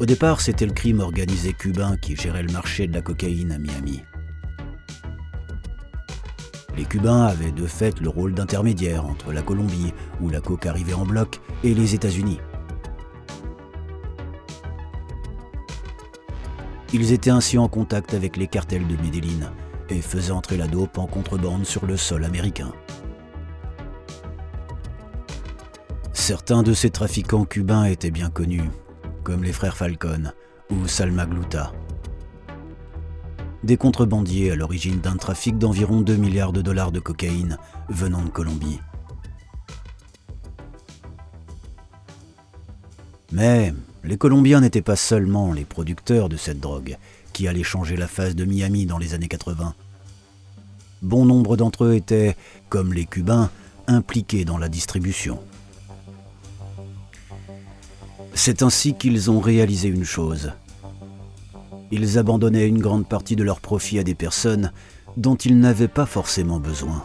Au 0.01 0.07
départ, 0.07 0.41
c'était 0.41 0.67
le 0.67 0.73
crime 0.73 0.99
organisé 0.99 1.53
cubain 1.53 1.97
qui 1.97 2.17
gérait 2.17 2.43
le 2.43 2.53
marché 2.53 2.89
de 2.89 2.93
la 2.93 3.03
cocaïne 3.03 3.53
à 3.53 3.59
Miami. 3.59 4.03
Les 6.77 6.85
Cubains 6.85 7.25
avaient 7.25 7.53
de 7.53 7.67
fait 7.67 8.01
le 8.01 8.09
rôle 8.09 8.35
d'intermédiaire 8.35 9.05
entre 9.05 9.33
la 9.33 9.43
Colombie, 9.43 9.93
où 10.21 10.31
la 10.31 10.41
coke 10.41 10.67
arrivait 10.67 10.95
en 10.95 11.05
bloc, 11.05 11.41
et 11.65 11.75
les 11.75 11.95
États-Unis. 11.95 12.41
Ils 16.95 17.13
étaient 17.13 17.31
ainsi 17.31 17.57
en 17.59 17.69
contact 17.69 18.15
avec 18.15 18.37
les 18.37 18.47
cartels 18.47 18.87
de 18.87 18.97
Medellín 19.03 19.51
et 19.89 20.01
faisaient 20.01 20.33
entrer 20.33 20.57
la 20.57 20.67
dope 20.67 20.99
en 20.99 21.07
contrebande 21.07 21.65
sur 21.65 21.87
le 21.87 21.97
sol 21.97 22.25
américain. 22.25 22.73
Certains 26.13 26.63
de 26.63 26.73
ces 26.73 26.91
trafiquants 26.91 27.45
cubains 27.45 27.85
étaient 27.85 28.11
bien 28.11 28.31
connus, 28.31 28.71
comme 29.25 29.43
les 29.43 29.53
frères 29.53 29.77
Falcon 29.77 30.33
ou 30.71 30.87
Salma 30.87 31.27
Gluta. 31.27 31.73
Des 33.65 33.77
contrebandiers 33.77 34.51
à 34.51 34.57
l'origine 34.57 35.01
d'un 35.01 35.17
trafic 35.17 35.57
d'environ 35.57 36.01
2 36.01 36.17
milliards 36.17 36.53
de 36.53 36.63
dollars 36.63 36.91
de 36.91 36.99
cocaïne 36.99 37.59
venant 37.89 38.23
de 38.23 38.29
Colombie. 38.29 38.81
Mais 43.31 43.73
les 44.03 44.19
Colombiens 44.19 44.61
n'étaient 44.61 44.83
pas 44.83 44.97
seulement 44.97 45.53
les 45.53 45.65
producteurs 45.65 46.29
de 46.29 46.37
cette 46.37 46.59
drogue 46.59 46.97
qui 47.33 47.47
allait 47.47 47.63
changer 47.63 47.97
la 47.97 48.09
face 48.09 48.35
de 48.35 48.45
Miami 48.45 48.85
dans 48.85 48.99
les 48.99 49.15
années 49.15 49.29
80. 49.29 49.75
Bon 51.01 51.25
nombre 51.25 51.57
d'entre 51.57 51.85
eux 51.85 51.95
étaient, 51.95 52.37
comme 52.69 52.93
les 52.93 53.07
Cubains, 53.07 53.51
impliqués 53.87 54.45
dans 54.45 54.59
la 54.59 54.69
distribution. 54.69 55.39
C'est 58.35 58.63
ainsi 58.63 58.95
qu'ils 58.95 59.31
ont 59.31 59.41
réalisé 59.41 59.89
une 59.89 60.05
chose. 60.05 60.53
Ils 61.95 62.19
abandonnaient 62.19 62.67
une 62.67 62.81
grande 62.81 63.07
partie 63.07 63.37
de 63.37 63.45
leurs 63.45 63.61
profits 63.61 63.99
à 63.99 64.03
des 64.03 64.15
personnes 64.15 64.73
dont 65.19 65.37
ils 65.37 65.59
n'avaient 65.59 65.89
pas 65.89 66.07
forcément 66.07 66.59
besoin. 66.59 67.05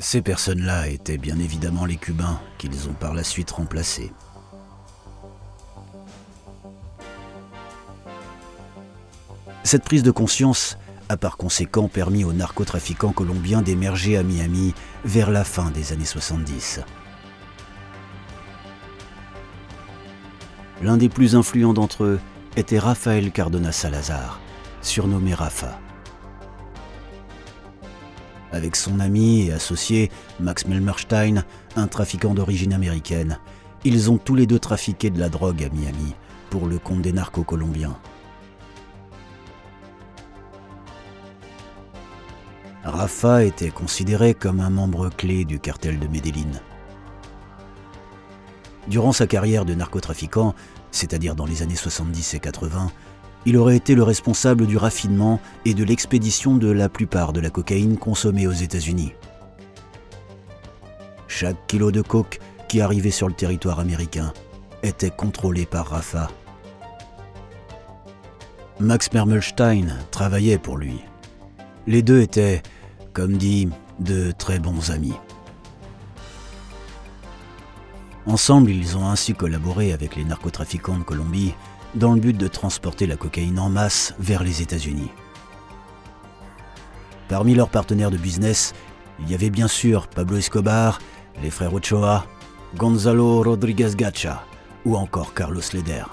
Ces 0.00 0.20
personnes-là 0.20 0.88
étaient 0.88 1.16
bien 1.16 1.38
évidemment 1.38 1.84
les 1.84 1.94
Cubains 1.94 2.40
qu'ils 2.58 2.88
ont 2.88 2.92
par 2.92 3.14
la 3.14 3.22
suite 3.22 3.52
remplacés. 3.52 4.10
Cette 9.62 9.84
prise 9.84 10.02
de 10.02 10.10
conscience 10.10 10.78
a 11.08 11.16
par 11.16 11.36
conséquent 11.36 11.86
permis 11.86 12.24
aux 12.24 12.32
narcotrafiquants 12.32 13.12
colombiens 13.12 13.62
d'émerger 13.62 14.16
à 14.16 14.24
Miami 14.24 14.74
vers 15.04 15.30
la 15.30 15.44
fin 15.44 15.70
des 15.70 15.92
années 15.92 16.04
70. 16.04 16.80
L'un 20.82 20.96
des 20.96 21.08
plus 21.08 21.36
influents 21.36 21.74
d'entre 21.74 22.02
eux 22.02 22.20
était 22.56 22.80
Rafael 22.80 23.30
Cardona 23.30 23.70
Salazar, 23.70 24.40
surnommé 24.80 25.32
Rafa. 25.32 25.78
Avec 28.50 28.74
son 28.74 28.98
ami 28.98 29.46
et 29.46 29.52
associé 29.52 30.10
Max 30.40 30.66
Melmerstein, 30.66 31.44
un 31.76 31.86
trafiquant 31.86 32.34
d'origine 32.34 32.72
américaine, 32.72 33.38
ils 33.84 34.10
ont 34.10 34.18
tous 34.18 34.34
les 34.34 34.46
deux 34.46 34.58
trafiqué 34.58 35.08
de 35.10 35.20
la 35.20 35.28
drogue 35.28 35.62
à 35.62 35.68
Miami 35.68 36.14
pour 36.50 36.66
le 36.66 36.80
compte 36.80 37.02
des 37.02 37.12
narcos 37.12 37.44
colombiens. 37.44 37.96
Rafa 42.82 43.44
était 43.44 43.70
considéré 43.70 44.34
comme 44.34 44.58
un 44.58 44.70
membre 44.70 45.10
clé 45.10 45.44
du 45.44 45.60
cartel 45.60 46.00
de 46.00 46.08
Medellín. 46.08 46.60
Durant 48.88 49.12
sa 49.12 49.26
carrière 49.26 49.64
de 49.64 49.74
narcotrafiquant, 49.74 50.54
c'est-à-dire 50.90 51.34
dans 51.34 51.46
les 51.46 51.62
années 51.62 51.76
70 51.76 52.34
et 52.34 52.40
80, 52.40 52.90
il 53.46 53.56
aurait 53.56 53.76
été 53.76 53.94
le 53.94 54.02
responsable 54.02 54.66
du 54.66 54.76
raffinement 54.76 55.40
et 55.64 55.74
de 55.74 55.84
l'expédition 55.84 56.56
de 56.56 56.70
la 56.70 56.88
plupart 56.88 57.32
de 57.32 57.40
la 57.40 57.50
cocaïne 57.50 57.96
consommée 57.96 58.46
aux 58.46 58.52
États-Unis. 58.52 59.12
Chaque 61.26 61.66
kilo 61.66 61.90
de 61.90 62.02
coke 62.02 62.40
qui 62.68 62.80
arrivait 62.80 63.10
sur 63.10 63.28
le 63.28 63.34
territoire 63.34 63.80
américain 63.80 64.32
était 64.82 65.10
contrôlé 65.10 65.66
par 65.66 65.88
Rafa. 65.88 66.28
Max 68.80 69.12
Mermelstein 69.12 69.98
travaillait 70.10 70.58
pour 70.58 70.76
lui. 70.76 71.00
Les 71.86 72.02
deux 72.02 72.20
étaient, 72.20 72.62
comme 73.12 73.36
dit, 73.36 73.68
de 73.98 74.32
très 74.32 74.58
bons 74.58 74.90
amis. 74.90 75.14
Ensemble, 78.26 78.70
ils 78.70 78.96
ont 78.96 79.08
ainsi 79.08 79.34
collaboré 79.34 79.92
avec 79.92 80.14
les 80.14 80.24
narcotrafiquants 80.24 80.98
de 80.98 81.02
Colombie 81.02 81.54
dans 81.94 82.12
le 82.12 82.20
but 82.20 82.36
de 82.36 82.46
transporter 82.46 83.06
la 83.06 83.16
cocaïne 83.16 83.58
en 83.58 83.68
masse 83.68 84.14
vers 84.18 84.44
les 84.44 84.62
États-Unis. 84.62 85.10
Parmi 87.28 87.54
leurs 87.54 87.68
partenaires 87.68 88.10
de 88.10 88.16
business, 88.16 88.74
il 89.20 89.30
y 89.30 89.34
avait 89.34 89.50
bien 89.50 89.68
sûr 89.68 90.06
Pablo 90.06 90.36
Escobar, 90.36 91.00
les 91.42 91.50
frères 91.50 91.74
Ochoa, 91.74 92.24
Gonzalo 92.76 93.42
Rodriguez 93.42 93.90
Gacha 93.96 94.44
ou 94.84 94.96
encore 94.96 95.34
Carlos 95.34 95.62
Leder. 95.72 96.04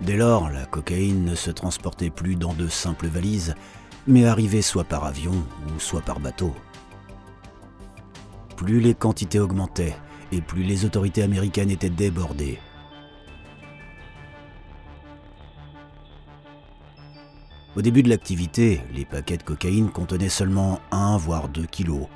Dès 0.00 0.16
lors, 0.16 0.50
la 0.50 0.66
cocaïne 0.66 1.24
ne 1.24 1.34
se 1.34 1.50
transportait 1.50 2.10
plus 2.10 2.36
dans 2.36 2.54
de 2.54 2.68
simples 2.68 3.06
valises, 3.06 3.54
mais 4.06 4.26
arrivait 4.26 4.62
soit 4.62 4.84
par 4.84 5.04
avion 5.04 5.44
ou 5.68 5.78
soit 5.78 6.00
par 6.00 6.18
bateau. 6.18 6.54
Plus 8.56 8.80
les 8.80 8.94
quantités 8.94 9.40
augmentaient, 9.40 9.96
et 10.30 10.40
plus 10.40 10.62
les 10.62 10.84
autorités 10.84 11.22
américaines 11.22 11.70
étaient 11.70 11.90
débordées. 11.90 12.58
Au 17.74 17.80
début 17.80 18.02
de 18.02 18.10
l'activité, 18.10 18.82
les 18.92 19.06
paquets 19.06 19.38
de 19.38 19.42
cocaïne 19.42 19.90
contenaient 19.90 20.28
seulement 20.28 20.80
1 20.90 21.16
voire 21.16 21.48
2 21.48 21.64
kilos. 21.64 22.06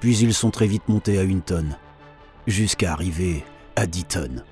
Puis 0.00 0.16
ils 0.18 0.32
sont 0.32 0.50
très 0.50 0.66
vite 0.66 0.88
montés 0.88 1.18
à 1.18 1.22
une 1.22 1.42
tonne, 1.42 1.76
jusqu'à 2.46 2.92
arriver 2.92 3.44
à 3.76 3.86
10 3.86 4.04
tonnes. 4.04 4.44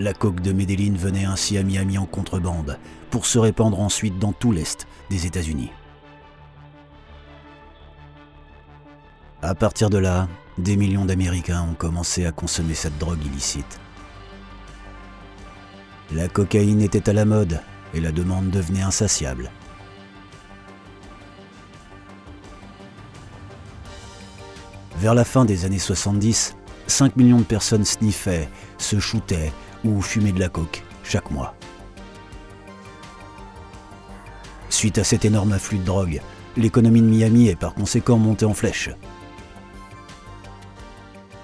La 0.00 0.12
coque 0.12 0.40
de 0.40 0.52
Medellín 0.52 0.96
venait 0.96 1.24
ainsi 1.24 1.56
à 1.56 1.62
Miami 1.62 1.96
en 1.96 2.06
contrebande, 2.06 2.78
pour 3.10 3.26
se 3.26 3.38
répandre 3.38 3.78
ensuite 3.78 4.18
dans 4.18 4.32
tout 4.32 4.50
l'Est 4.50 4.88
des 5.08 5.26
États-Unis. 5.26 5.70
À 9.46 9.54
partir 9.54 9.90
de 9.90 9.98
là, 9.98 10.26
des 10.56 10.74
millions 10.74 11.04
d'Américains 11.04 11.66
ont 11.70 11.74
commencé 11.74 12.24
à 12.24 12.32
consommer 12.32 12.72
cette 12.72 12.96
drogue 12.96 13.22
illicite. 13.26 13.78
La 16.12 16.28
cocaïne 16.28 16.80
était 16.80 17.10
à 17.10 17.12
la 17.12 17.26
mode 17.26 17.60
et 17.92 18.00
la 18.00 18.10
demande 18.10 18.48
devenait 18.48 18.80
insatiable. 18.80 19.50
Vers 24.96 25.14
la 25.14 25.26
fin 25.26 25.44
des 25.44 25.66
années 25.66 25.78
70, 25.78 26.56
5 26.86 27.14
millions 27.16 27.40
de 27.40 27.44
personnes 27.44 27.84
sniffaient, 27.84 28.48
se 28.78 28.98
shootaient 28.98 29.52
ou 29.84 30.00
fumaient 30.00 30.32
de 30.32 30.40
la 30.40 30.48
coke 30.48 30.82
chaque 31.02 31.30
mois. 31.30 31.54
Suite 34.70 34.96
à 34.96 35.04
cet 35.04 35.26
énorme 35.26 35.52
afflux 35.52 35.76
de 35.76 35.84
drogue, 35.84 36.22
l'économie 36.56 37.02
de 37.02 37.08
Miami 37.08 37.48
est 37.48 37.56
par 37.56 37.74
conséquent 37.74 38.16
montée 38.16 38.46
en 38.46 38.54
flèche. 38.54 38.88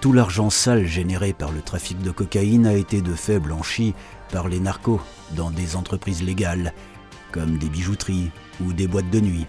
Tout 0.00 0.14
l'argent 0.14 0.48
sale 0.48 0.86
généré 0.86 1.34
par 1.34 1.52
le 1.52 1.60
trafic 1.60 2.00
de 2.00 2.10
cocaïne 2.10 2.66
a 2.66 2.72
été 2.72 3.02
de 3.02 3.12
fait 3.12 3.38
blanchi 3.38 3.94
par 4.32 4.48
les 4.48 4.58
narcos 4.58 5.00
dans 5.36 5.50
des 5.50 5.76
entreprises 5.76 6.22
légales, 6.22 6.72
comme 7.32 7.58
des 7.58 7.68
bijouteries 7.68 8.30
ou 8.64 8.72
des 8.72 8.86
boîtes 8.86 9.10
de 9.10 9.20
nuit. 9.20 9.46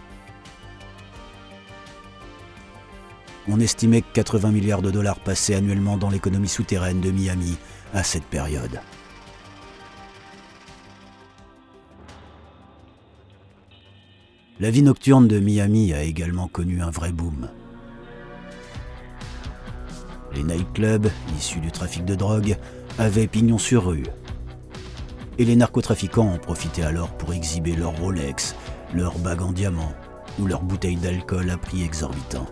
On 3.47 3.61
estimait 3.61 4.01
que 4.01 4.11
80 4.11 4.51
milliards 4.51 4.81
de 4.81 4.91
dollars 4.91 5.19
passaient 5.19 5.55
annuellement 5.55 5.95
dans 5.95 6.09
l'économie 6.09 6.49
souterraine 6.49 6.99
de 6.99 7.11
Miami 7.11 7.57
à 7.93 8.03
cette 8.03 8.25
période. 8.25 8.81
La 14.59 14.69
vie 14.69 14.83
nocturne 14.83 15.29
de 15.29 15.39
Miami 15.39 15.93
a 15.93 16.03
également 16.03 16.49
connu 16.49 16.81
un 16.81 16.91
vrai 16.91 17.13
boom. 17.13 17.49
Les 20.35 20.43
nightclubs, 20.43 21.07
issus 21.37 21.59
du 21.59 21.71
trafic 21.71 22.05
de 22.05 22.15
drogue, 22.15 22.57
avaient 22.99 23.27
pignon 23.27 23.57
sur 23.57 23.87
rue. 23.87 24.05
Et 25.37 25.45
les 25.45 25.55
narcotrafiquants 25.55 26.33
en 26.33 26.37
profitaient 26.37 26.83
alors 26.83 27.11
pour 27.17 27.33
exhiber 27.33 27.75
leurs 27.75 27.97
Rolex, 27.97 28.55
leurs 28.93 29.17
bagues 29.19 29.41
en 29.41 29.51
diamant 29.51 29.93
ou 30.39 30.45
leurs 30.45 30.63
bouteilles 30.63 30.97
d'alcool 30.97 31.49
à 31.49 31.57
prix 31.57 31.83
exorbitant. 31.83 32.45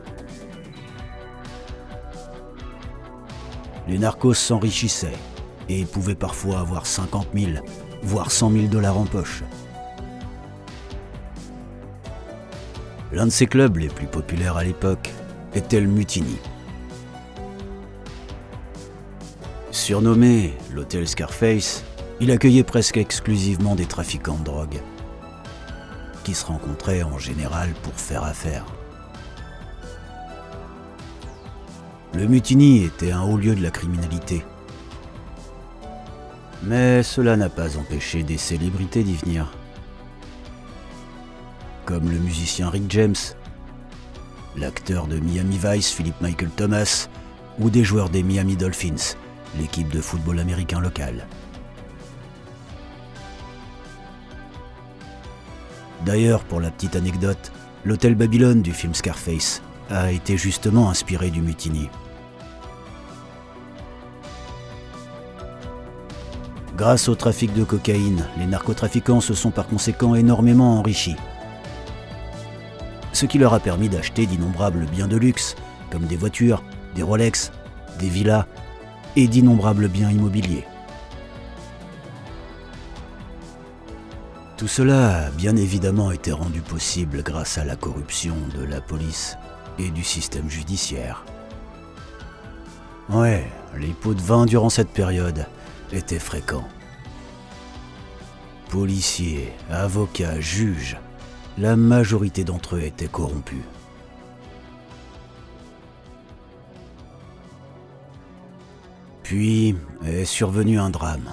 Les 3.87 3.97
narcos 3.97 4.33
s'enrichissaient 4.33 5.17
et 5.67 5.85
pouvaient 5.85 6.15
parfois 6.15 6.59
avoir 6.59 6.85
50 6.85 7.27
000, 7.33 7.51
voire 8.03 8.31
100 8.31 8.51
000 8.51 8.67
dollars 8.67 8.97
en 8.97 9.05
poche. 9.05 9.43
L'un 13.11 13.25
de 13.25 13.31
ces 13.31 13.47
clubs 13.47 13.77
les 13.77 13.87
plus 13.87 14.05
populaires 14.05 14.57
à 14.57 14.63
l'époque 14.63 15.09
était 15.55 15.81
le 15.81 15.87
Mutiny. 15.87 16.37
Surnommé 19.89 20.54
l'hôtel 20.71 21.08
Scarface, 21.08 21.84
il 22.19 22.30
accueillait 22.30 22.62
presque 22.63 22.97
exclusivement 22.97 23.73
des 23.73 23.88
trafiquants 23.88 24.38
de 24.38 24.43
drogue, 24.43 24.80
qui 26.23 26.36
se 26.36 26.45
rencontraient 26.45 27.02
en 27.02 27.17
général 27.17 27.71
pour 27.82 27.95
faire 27.95 28.23
affaire. 28.23 28.67
Le 32.13 32.28
mutiny 32.28 32.84
était 32.84 33.12
un 33.12 33.23
haut 33.23 33.38
lieu 33.38 33.56
de 33.56 33.63
la 33.63 33.71
criminalité. 33.71 34.45
Mais 36.62 37.02
cela 37.02 37.36
n'a 37.36 37.49
pas 37.49 37.75
empêché 37.75 38.21
des 38.21 38.38
célébrités 38.38 39.02
d'y 39.02 39.15
venir. 39.15 39.52
Comme 41.88 42.12
le 42.12 42.19
musicien 42.19 42.69
Rick 42.69 42.91
James, 42.91 43.15
l'acteur 44.56 45.08
de 45.08 45.17
Miami 45.17 45.58
Vice 45.58 45.89
Philip 45.89 46.21
Michael 46.21 46.52
Thomas, 46.52 47.10
ou 47.58 47.71
des 47.71 47.84
joueurs 47.84 48.12
des 48.12 48.21
Miami 48.21 48.56
Dolphins, 48.56 49.15
l'équipe 49.57 49.89
de 49.89 50.01
football 50.01 50.39
américain 50.39 50.79
locale. 50.79 51.27
D'ailleurs, 56.05 56.43
pour 56.43 56.62
la 56.62 56.71
petite 56.71 56.95
anecdote, 56.95 57.51
l'hôtel 57.83 58.15
Babylone 58.15 58.62
du 58.62 58.73
film 58.73 58.93
Scarface 58.93 59.62
a 59.89 60.12
été 60.12 60.38
justement 60.38 60.89
inspiré 60.89 61.29
du 61.29 61.41
mutiny. 61.41 61.89
Grâce 66.77 67.09
au 67.09 67.15
trafic 67.15 67.53
de 67.53 67.65
cocaïne, 67.65 68.25
les 68.38 68.45
narcotrafiquants 68.45 69.19
se 69.19 69.33
sont 69.33 69.51
par 69.51 69.67
conséquent 69.67 70.15
énormément 70.15 70.79
enrichis. 70.79 71.17
Ce 73.12 73.25
qui 73.25 73.38
leur 73.38 73.53
a 73.53 73.59
permis 73.59 73.89
d'acheter 73.89 74.25
d'innombrables 74.25 74.85
biens 74.85 75.09
de 75.09 75.17
luxe, 75.17 75.55
comme 75.91 76.05
des 76.05 76.15
voitures, 76.15 76.63
des 76.95 77.03
Rolex, 77.03 77.51
des 77.99 78.07
villas 78.07 78.45
et 79.15 79.27
d'innombrables 79.27 79.87
biens 79.87 80.11
immobiliers. 80.11 80.65
Tout 84.57 84.67
cela 84.67 85.27
a 85.27 85.29
bien 85.31 85.55
évidemment 85.55 86.11
été 86.11 86.33
rendu 86.33 86.59
possible 86.59 87.23
grâce 87.23 87.57
à 87.57 87.63
la 87.63 87.77
corruption 87.77 88.35
de 88.57 88.65
la 88.65 88.81
police 88.81 89.37
et 89.77 89.89
du 89.89 90.03
système 90.03 90.49
judiciaire. 90.49 91.23
Ouais, 93.09 93.49
les 93.77 93.93
pots 93.93 94.13
de 94.13 94.21
vin 94.21 94.45
durant 94.45 94.69
cette 94.69 94.91
période 94.91 95.45
étaient 95.93 96.19
fréquents. 96.19 96.67
Policiers, 98.69 99.53
avocats, 99.71 100.41
juges, 100.41 100.97
la 101.57 101.75
majorité 101.75 102.43
d'entre 102.43 102.75
eux 102.75 102.83
étaient 102.83 103.07
corrompus. 103.07 103.63
Puis 109.29 109.75
est 110.07 110.25
survenu 110.25 110.79
un 110.79 110.89
drame 110.89 111.29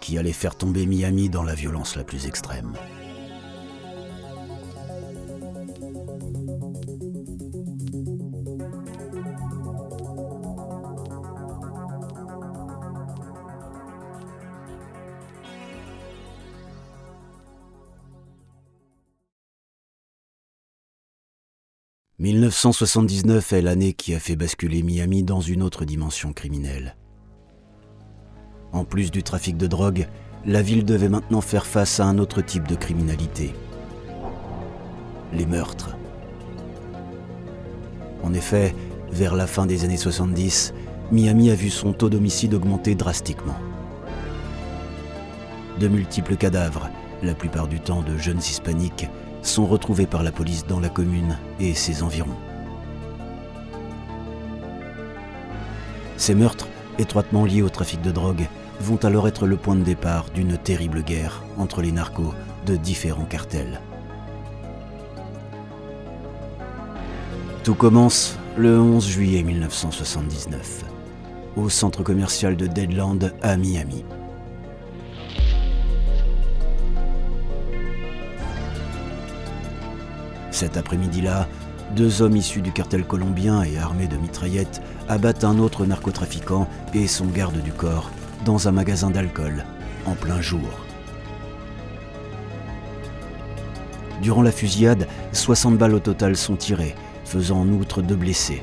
qui 0.00 0.16
allait 0.16 0.32
faire 0.32 0.54
tomber 0.54 0.86
Miami 0.86 1.28
dans 1.28 1.42
la 1.42 1.56
violence 1.56 1.96
la 1.96 2.04
plus 2.04 2.26
extrême. 2.26 2.74
«1979 22.20 23.52
est 23.52 23.62
l'année 23.62 23.94
qui 23.94 24.14
a 24.14 24.20
fait 24.20 24.36
basculer 24.36 24.84
Miami 24.84 25.24
dans 25.24 25.40
une 25.40 25.64
autre 25.64 25.84
dimension 25.84 26.32
criminelle. 26.32 26.94
En 28.72 28.84
plus 28.84 29.10
du 29.10 29.22
trafic 29.22 29.58
de 29.58 29.66
drogue, 29.66 30.08
la 30.46 30.62
ville 30.62 30.84
devait 30.84 31.10
maintenant 31.10 31.42
faire 31.42 31.66
face 31.66 32.00
à 32.00 32.06
un 32.06 32.18
autre 32.18 32.40
type 32.40 32.66
de 32.66 32.74
criminalité. 32.74 33.54
Les 35.34 35.44
meurtres. 35.44 35.96
En 38.22 38.32
effet, 38.32 38.74
vers 39.10 39.34
la 39.34 39.46
fin 39.46 39.66
des 39.66 39.84
années 39.84 39.98
70, 39.98 40.72
Miami 41.10 41.50
a 41.50 41.54
vu 41.54 41.68
son 41.68 41.92
taux 41.92 42.08
d'homicide 42.08 42.54
augmenter 42.54 42.94
drastiquement. 42.94 43.56
De 45.78 45.88
multiples 45.88 46.36
cadavres, 46.36 46.88
la 47.22 47.34
plupart 47.34 47.68
du 47.68 47.78
temps 47.78 48.02
de 48.02 48.16
jeunes 48.16 48.38
hispaniques, 48.38 49.08
sont 49.42 49.66
retrouvés 49.66 50.06
par 50.06 50.22
la 50.22 50.32
police 50.32 50.66
dans 50.66 50.80
la 50.80 50.88
commune 50.88 51.36
et 51.60 51.74
ses 51.74 52.02
environs. 52.02 52.36
Ces 56.16 56.34
meurtres, 56.34 56.68
étroitement 56.98 57.44
liés 57.44 57.62
au 57.62 57.68
trafic 57.68 58.00
de 58.00 58.12
drogue, 58.12 58.46
vont 58.82 58.96
alors 59.04 59.28
être 59.28 59.46
le 59.46 59.56
point 59.56 59.76
de 59.76 59.84
départ 59.84 60.26
d'une 60.34 60.58
terrible 60.58 61.02
guerre 61.02 61.44
entre 61.56 61.80
les 61.82 61.92
narcos 61.92 62.34
de 62.66 62.74
différents 62.74 63.24
cartels. 63.24 63.80
Tout 67.62 67.76
commence 67.76 68.36
le 68.56 68.80
11 68.80 69.06
juillet 69.06 69.44
1979, 69.44 70.84
au 71.56 71.68
centre 71.68 72.02
commercial 72.02 72.56
de 72.56 72.66
Deadland 72.66 73.32
à 73.40 73.56
Miami. 73.56 74.04
Cet 80.50 80.76
après-midi-là, 80.76 81.46
deux 81.94 82.20
hommes 82.20 82.36
issus 82.36 82.62
du 82.62 82.72
cartel 82.72 83.04
colombien 83.04 83.62
et 83.62 83.78
armés 83.78 84.08
de 84.08 84.16
mitraillettes 84.16 84.82
abattent 85.08 85.44
un 85.44 85.58
autre 85.58 85.86
narcotrafiquant 85.86 86.68
et 86.94 87.06
son 87.06 87.26
garde 87.26 87.62
du 87.62 87.72
corps 87.72 88.10
dans 88.44 88.68
un 88.68 88.72
magasin 88.72 89.10
d'alcool, 89.10 89.64
en 90.06 90.14
plein 90.14 90.40
jour. 90.40 90.68
Durant 94.20 94.42
la 94.42 94.52
fusillade, 94.52 95.08
60 95.32 95.76
balles 95.76 95.94
au 95.94 95.98
total 95.98 96.36
sont 96.36 96.56
tirées, 96.56 96.94
faisant 97.24 97.60
en 97.60 97.68
outre 97.68 98.02
deux 98.02 98.16
blessés. 98.16 98.62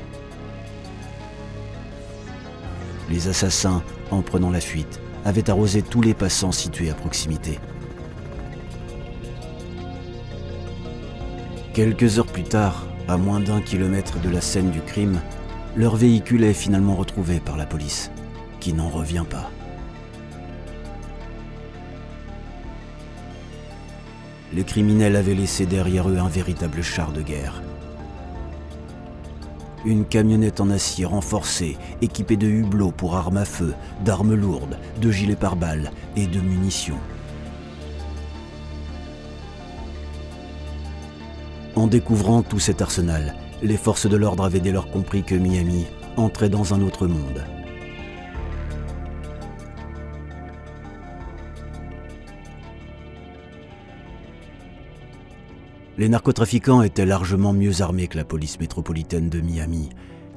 Les 3.10 3.28
assassins, 3.28 3.82
en 4.10 4.22
prenant 4.22 4.50
la 4.50 4.60
fuite, 4.60 5.00
avaient 5.24 5.50
arrosé 5.50 5.82
tous 5.82 6.00
les 6.00 6.14
passants 6.14 6.52
situés 6.52 6.90
à 6.90 6.94
proximité. 6.94 7.58
Quelques 11.74 12.18
heures 12.18 12.26
plus 12.26 12.44
tard, 12.44 12.86
à 13.06 13.16
moins 13.16 13.40
d'un 13.40 13.60
kilomètre 13.60 14.20
de 14.20 14.30
la 14.30 14.40
scène 14.40 14.70
du 14.70 14.80
crime, 14.80 15.20
leur 15.76 15.96
véhicule 15.96 16.44
est 16.44 16.54
finalement 16.54 16.94
retrouvé 16.94 17.38
par 17.38 17.56
la 17.56 17.66
police, 17.66 18.10
qui 18.60 18.72
n'en 18.72 18.88
revient 18.88 19.24
pas. 19.28 19.50
Les 24.52 24.64
criminels 24.64 25.16
avaient 25.16 25.34
laissé 25.34 25.66
derrière 25.66 26.08
eux 26.08 26.18
un 26.18 26.28
véritable 26.28 26.82
char 26.82 27.12
de 27.12 27.22
guerre. 27.22 27.62
Une 29.84 30.04
camionnette 30.04 30.60
en 30.60 30.68
acier 30.68 31.06
renforcée, 31.06 31.78
équipée 32.02 32.36
de 32.36 32.46
hublots 32.46 32.90
pour 32.90 33.16
armes 33.16 33.38
à 33.38 33.44
feu, 33.44 33.74
d'armes 34.04 34.34
lourdes, 34.34 34.76
de 35.00 35.10
gilets 35.10 35.36
pare-balles 35.36 35.90
et 36.16 36.26
de 36.26 36.40
munitions. 36.40 36.98
En 41.76 41.86
découvrant 41.86 42.42
tout 42.42 42.58
cet 42.58 42.82
arsenal, 42.82 43.34
les 43.62 43.78
forces 43.78 44.06
de 44.06 44.16
l'ordre 44.16 44.44
avaient 44.44 44.60
dès 44.60 44.72
lors 44.72 44.90
compris 44.90 45.22
que 45.22 45.34
Miami 45.34 45.86
entrait 46.16 46.50
dans 46.50 46.74
un 46.74 46.82
autre 46.82 47.06
monde. 47.06 47.42
Les 56.00 56.08
narcotrafiquants 56.08 56.80
étaient 56.80 57.04
largement 57.04 57.52
mieux 57.52 57.82
armés 57.82 58.06
que 58.06 58.16
la 58.16 58.24
police 58.24 58.58
métropolitaine 58.58 59.28
de 59.28 59.42
Miami 59.42 59.90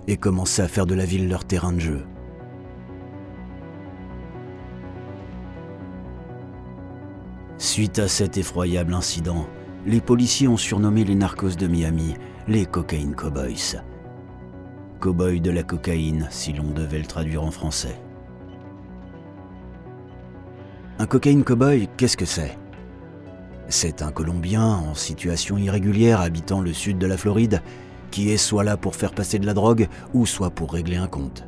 et 0.08 0.17
commençaient 0.17 0.63
à 0.63 0.67
faire 0.67 0.86
de 0.86 0.93
la 0.93 1.06
ville 1.06 1.30
leur 1.30 1.45
terrain 1.45 1.71
de 1.71 1.80
jeu. 1.80 2.06
Suite 7.58 7.97
à 7.99 8.10
cet 8.10 8.38
effroyable 8.38 8.93
incident, 8.93 9.47
les 9.86 10.02
policiers 10.02 10.49
ont 10.49 10.58
surnommé 10.58 11.06
les 11.06 11.15
narcos 11.15 11.56
de 11.58 11.67
Miami 11.67 12.15
les 12.49 12.65
Cocaine 12.65 13.15
Cowboys. 13.15 13.82
Cowboys 14.99 15.39
de 15.39 15.52
la 15.52 15.63
cocaïne, 15.63 16.28
si 16.30 16.52
l'on 16.52 16.71
devait 16.71 16.99
le 16.99 17.06
traduire 17.06 17.41
en 17.41 17.52
français. 17.52 17.97
Un 20.99 21.06
cocaine 21.06 21.45
cowboy, 21.45 21.88
qu'est-ce 21.95 22.17
que 22.17 22.26
c'est? 22.26 22.58
C'est 23.69 24.02
un 24.02 24.12
Colombien 24.12 24.65
en 24.65 24.93
situation 24.93 25.58
irrégulière 25.58 26.21
habitant 26.21 26.62
le 26.62 26.73
sud 26.73 26.97
de 26.97 27.08
la 27.08 27.17
Floride 27.17 27.62
qui 28.12 28.30
est 28.30 28.38
soit 28.38 28.63
là 28.63 28.78
pour 28.78 28.95
faire 28.95 29.13
passer 29.13 29.39
de 29.39 29.45
la 29.45 29.56
drogue 29.56 29.88
ou 30.13 30.26
soit 30.28 30.52
pour 30.52 30.71
régler 30.71 30.97
un 30.97 31.08
compte. 31.08 31.47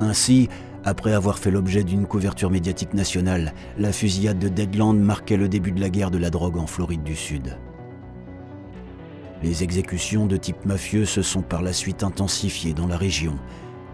Ainsi, 0.00 0.48
après 0.84 1.12
avoir 1.12 1.38
fait 1.38 1.50
l'objet 1.50 1.84
d'une 1.84 2.06
couverture 2.06 2.50
médiatique 2.50 2.94
nationale, 2.94 3.52
la 3.78 3.92
fusillade 3.92 4.38
de 4.38 4.48
Deadland 4.48 4.98
marquait 4.98 5.36
le 5.36 5.48
début 5.48 5.72
de 5.72 5.80
la 5.80 5.90
guerre 5.90 6.10
de 6.10 6.18
la 6.18 6.30
drogue 6.30 6.56
en 6.56 6.66
Floride 6.66 7.04
du 7.04 7.14
Sud. 7.14 7.56
Les 9.42 9.62
exécutions 9.62 10.26
de 10.26 10.36
type 10.36 10.64
mafieux 10.64 11.04
se 11.04 11.20
sont 11.20 11.42
par 11.42 11.62
la 11.62 11.72
suite 11.72 12.02
intensifiées 12.02 12.74
dans 12.74 12.86
la 12.86 12.96
région, 12.96 13.34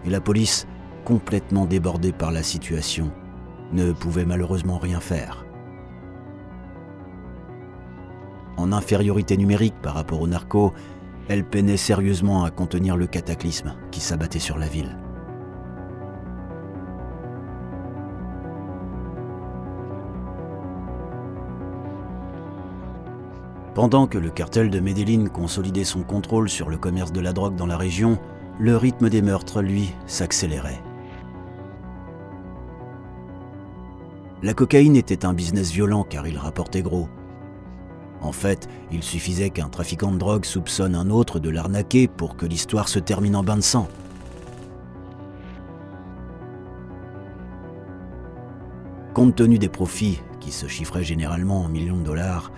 et 0.05 0.09
la 0.09 0.21
police 0.21 0.65
complètement 1.03 1.65
débordé 1.65 2.11
par 2.11 2.31
la 2.31 2.43
situation, 2.43 3.11
ne 3.73 3.91
pouvait 3.91 4.25
malheureusement 4.25 4.77
rien 4.77 4.99
faire. 4.99 5.45
En 8.57 8.71
infériorité 8.71 9.37
numérique 9.37 9.75
par 9.81 9.93
rapport 9.93 10.21
aux 10.21 10.27
narcos, 10.27 10.73
elle 11.29 11.45
peinait 11.45 11.77
sérieusement 11.77 12.43
à 12.43 12.51
contenir 12.51 12.97
le 12.97 13.07
cataclysme 13.07 13.75
qui 13.91 14.01
s'abattait 14.01 14.39
sur 14.39 14.57
la 14.57 14.67
ville. 14.67 14.97
Pendant 23.75 24.07
que 24.07 24.17
le 24.17 24.29
cartel 24.29 24.69
de 24.69 24.81
Medellin 24.81 25.27
consolidait 25.27 25.85
son 25.85 26.01
contrôle 26.01 26.49
sur 26.49 26.69
le 26.69 26.77
commerce 26.77 27.13
de 27.13 27.21
la 27.21 27.31
drogue 27.31 27.55
dans 27.55 27.67
la 27.67 27.77
région, 27.77 28.19
le 28.59 28.75
rythme 28.75 29.07
des 29.09 29.21
meurtres, 29.21 29.61
lui, 29.61 29.93
s'accélérait. 30.05 30.81
La 34.41 34.53
cocaïne 34.53 34.95
était 34.95 35.25
un 35.25 35.33
business 35.33 35.71
violent 35.71 36.03
car 36.03 36.25
il 36.25 36.37
rapportait 36.37 36.81
gros. 36.81 37.09
En 38.21 38.31
fait, 38.31 38.67
il 38.91 39.03
suffisait 39.03 39.49
qu'un 39.49 39.67
trafiquant 39.67 40.11
de 40.11 40.17
drogue 40.17 40.45
soupçonne 40.45 40.95
un 40.95 41.09
autre 41.09 41.39
de 41.39 41.49
l'arnaquer 41.49 42.07
pour 42.07 42.37
que 42.37 42.45
l'histoire 42.45 42.87
se 42.87 42.99
termine 42.99 43.35
en 43.35 43.43
bain 43.43 43.57
de 43.57 43.61
sang. 43.61 43.87
Compte 49.13 49.35
tenu 49.35 49.57
des 49.57 49.69
profits, 49.69 50.21
qui 50.39 50.51
se 50.51 50.67
chiffraient 50.67 51.03
généralement 51.03 51.63
en 51.63 51.67
millions 51.67 51.97
de 51.97 52.03
dollars, 52.03 52.51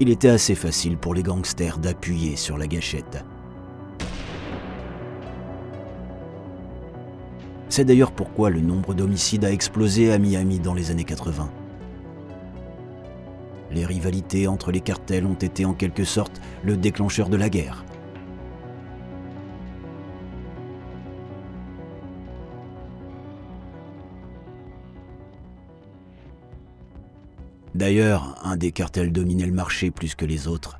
il 0.00 0.10
était 0.10 0.28
assez 0.28 0.54
facile 0.54 0.98
pour 0.98 1.14
les 1.14 1.22
gangsters 1.22 1.78
d'appuyer 1.78 2.36
sur 2.36 2.58
la 2.58 2.66
gâchette. 2.66 3.24
C'est 7.72 7.86
d'ailleurs 7.86 8.12
pourquoi 8.12 8.50
le 8.50 8.60
nombre 8.60 8.92
d'homicides 8.92 9.46
a 9.46 9.50
explosé 9.50 10.12
à 10.12 10.18
Miami 10.18 10.58
dans 10.58 10.74
les 10.74 10.90
années 10.90 11.04
80. 11.04 11.50
Les 13.70 13.86
rivalités 13.86 14.46
entre 14.46 14.70
les 14.70 14.82
cartels 14.82 15.24
ont 15.24 15.32
été 15.32 15.64
en 15.64 15.72
quelque 15.72 16.04
sorte 16.04 16.42
le 16.62 16.76
déclencheur 16.76 17.30
de 17.30 17.38
la 17.38 17.48
guerre. 17.48 17.86
D'ailleurs, 27.74 28.38
un 28.44 28.58
des 28.58 28.72
cartels 28.72 29.12
dominait 29.12 29.46
le 29.46 29.52
marché 29.52 29.90
plus 29.90 30.14
que 30.14 30.26
les 30.26 30.46
autres. 30.46 30.78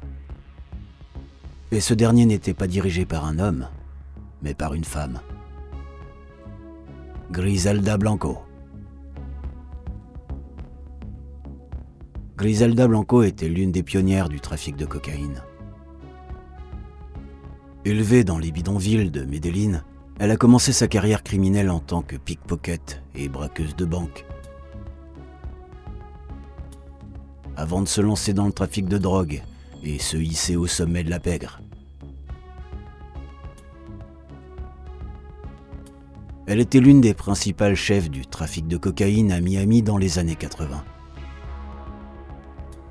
Et 1.70 1.80
ce 1.80 1.94
dernier 1.94 2.26
n'était 2.26 2.52
pas 2.52 2.66
dirigé 2.66 3.06
par 3.06 3.24
un 3.24 3.38
homme, 3.38 3.66
mais 4.42 4.52
par 4.52 4.74
une 4.74 4.84
femme. 4.84 5.20
Griselda 7.32 7.96
Blanco. 7.96 8.42
Griselda 12.36 12.86
Blanco 12.86 13.22
était 13.22 13.48
l'une 13.48 13.72
des 13.72 13.82
pionnières 13.82 14.28
du 14.28 14.38
trafic 14.38 14.76
de 14.76 14.84
cocaïne. 14.84 15.42
Élevée 17.86 18.22
dans 18.22 18.36
les 18.36 18.52
bidonvilles 18.52 19.10
de 19.10 19.24
Medellin, 19.24 19.82
elle 20.18 20.30
a 20.30 20.36
commencé 20.36 20.74
sa 20.74 20.88
carrière 20.88 21.22
criminelle 21.22 21.70
en 21.70 21.80
tant 21.80 22.02
que 22.02 22.16
pickpocket 22.16 23.02
et 23.14 23.30
braqueuse 23.30 23.76
de 23.76 23.86
banque. 23.86 24.26
avant 27.56 27.80
de 27.80 27.88
se 27.88 28.02
lancer 28.02 28.34
dans 28.34 28.46
le 28.46 28.52
trafic 28.52 28.88
de 28.88 28.98
drogue 28.98 29.42
et 29.82 29.98
se 29.98 30.18
hisser 30.18 30.56
au 30.56 30.66
sommet 30.66 31.04
de 31.04 31.10
la 31.10 31.20
pègre. 31.20 31.60
Elle 36.46 36.60
était 36.60 36.80
l'une 36.80 37.00
des 37.00 37.14
principales 37.14 37.74
chefs 37.74 38.10
du 38.10 38.26
trafic 38.26 38.66
de 38.66 38.76
cocaïne 38.76 39.32
à 39.32 39.40
Miami 39.40 39.82
dans 39.82 39.96
les 39.96 40.18
années 40.18 40.36
80. 40.36 40.84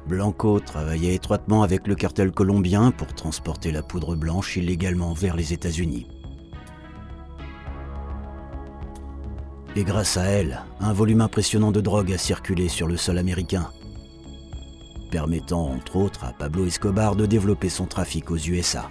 Blanco 0.07 0.59
travaillait 0.59 1.15
étroitement 1.15 1.63
avec 1.63 1.87
le 1.87 1.95
cartel 1.95 2.31
colombien 2.31 2.91
pour 2.91 3.13
transporter 3.13 3.71
la 3.71 3.83
poudre 3.83 4.15
blanche 4.15 4.57
illégalement 4.57 5.13
vers 5.13 5.35
les 5.35 5.53
États-Unis. 5.53 6.07
Et 9.75 9.83
grâce 9.83 10.17
à 10.17 10.23
elle, 10.23 10.61
un 10.79 10.93
volume 10.93 11.21
impressionnant 11.21 11.71
de 11.71 11.81
drogue 11.81 12.11
a 12.11 12.17
circulé 12.17 12.67
sur 12.67 12.87
le 12.87 12.97
sol 12.97 13.17
américain 13.17 13.69
permettant 15.11 15.69
entre 15.69 15.97
autres 15.97 16.23
à 16.23 16.31
Pablo 16.31 16.65
Escobar 16.65 17.15
de 17.15 17.27
développer 17.27 17.69
son 17.69 17.85
trafic 17.85 18.31
aux 18.31 18.37
USA. 18.37 18.89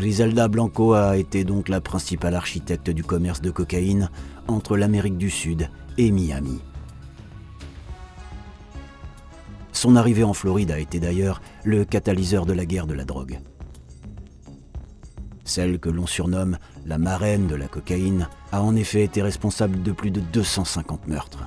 Griselda 0.00 0.48
Blanco 0.48 0.94
a 0.94 1.18
été 1.18 1.44
donc 1.44 1.68
la 1.68 1.82
principale 1.82 2.34
architecte 2.34 2.88
du 2.88 3.04
commerce 3.04 3.42
de 3.42 3.50
cocaïne 3.50 4.08
entre 4.48 4.78
l'Amérique 4.78 5.18
du 5.18 5.28
Sud 5.28 5.68
et 5.98 6.10
Miami. 6.10 6.62
Son 9.72 9.96
arrivée 9.96 10.24
en 10.24 10.32
Floride 10.32 10.70
a 10.70 10.78
été 10.78 11.00
d'ailleurs 11.00 11.42
le 11.64 11.84
catalyseur 11.84 12.46
de 12.46 12.54
la 12.54 12.64
guerre 12.64 12.86
de 12.86 12.94
la 12.94 13.04
drogue. 13.04 13.40
Celle 15.44 15.78
que 15.78 15.90
l'on 15.90 16.06
surnomme 16.06 16.56
la 16.86 16.96
marraine 16.96 17.46
de 17.46 17.54
la 17.54 17.68
cocaïne 17.68 18.26
a 18.52 18.62
en 18.62 18.76
effet 18.76 19.04
été 19.04 19.20
responsable 19.20 19.82
de 19.82 19.92
plus 19.92 20.10
de 20.10 20.20
250 20.20 21.08
meurtres. 21.08 21.46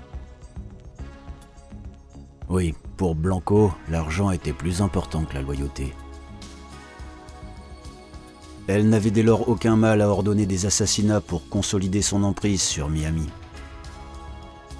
Oui, 2.50 2.76
pour 2.98 3.16
Blanco, 3.16 3.74
l'argent 3.90 4.30
était 4.30 4.54
plus 4.54 4.84
important 4.84 5.24
que 5.24 5.34
la 5.34 5.42
loyauté. 5.42 5.92
Elle 8.68 8.88
n'avait 8.88 9.12
dès 9.12 9.24
lors 9.24 9.50
aucun 9.50 9.76
mal 9.76 10.02
à 10.02 10.08
ordonner 10.08 10.46
des 10.46 10.66
assassinats 10.66 11.20
pour 11.20 11.50
consolider 11.50 12.02
son 12.02 12.24
emprise 12.24 12.62
sur 12.62 12.90
Miami. 12.90 13.28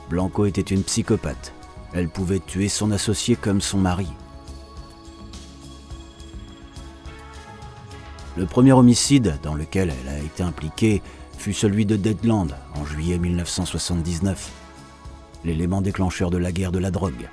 Blanco 0.10 0.46
était 0.46 0.62
une 0.62 0.84
psychopathe. 0.84 1.54
Elle 1.94 2.08
pouvait 2.08 2.40
tuer 2.40 2.70
son 2.70 2.92
associé 2.92 3.36
comme 3.36 3.60
son 3.60 3.78
mari. 3.78 4.08
Le 8.38 8.46
premier 8.46 8.72
homicide 8.72 9.38
dans 9.44 9.54
lequel 9.54 9.94
elle 10.02 10.10
a 10.10 10.20
été 10.20 10.44
impliquée 10.44 11.04
fut 11.38 11.54
celui 11.54 11.86
de 11.86 11.98
Deadland 11.98 12.56
en 12.76 12.86
juillet 12.86 13.18
1979, 13.18 14.50
l'élément 15.44 15.82
déclencheur 15.82 16.32
de 16.32 16.38
la 16.38 16.52
guerre 16.52 16.72
de 16.72 16.80
la 16.80 16.90
drogue. 16.90 17.30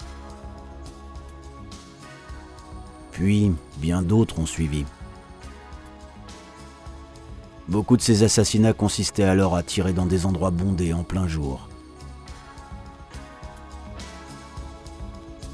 Puis, 3.13 3.53
bien 3.79 4.03
d'autres 4.03 4.41
ont 4.41 4.47
suivi. 4.47 4.85
Beaucoup 7.71 7.97
de 7.97 8.03
ces 8.03 8.25
assassinats 8.25 8.73
consistaient 8.73 9.23
alors 9.23 9.55
à 9.55 9.63
tirer 9.63 9.93
dans 9.93 10.07
des 10.07 10.27
endroits 10.27 10.51
bondés 10.51 10.93
en 10.93 11.05
plein 11.05 11.29
jour. 11.29 11.69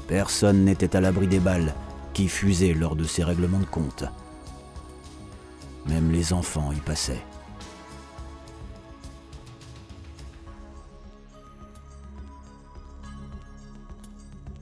Personne 0.07 0.65
n'était 0.65 0.95
à 0.95 1.01
l'abri 1.01 1.27
des 1.27 1.39
balles 1.39 1.75
qui 2.13 2.27
fusaient 2.27 2.73
lors 2.73 2.95
de 2.95 3.03
ces 3.03 3.23
règlements 3.23 3.59
de 3.59 3.65
compte. 3.65 4.05
Même 5.85 6.11
les 6.11 6.33
enfants 6.33 6.71
y 6.71 6.79
passaient. 6.79 7.23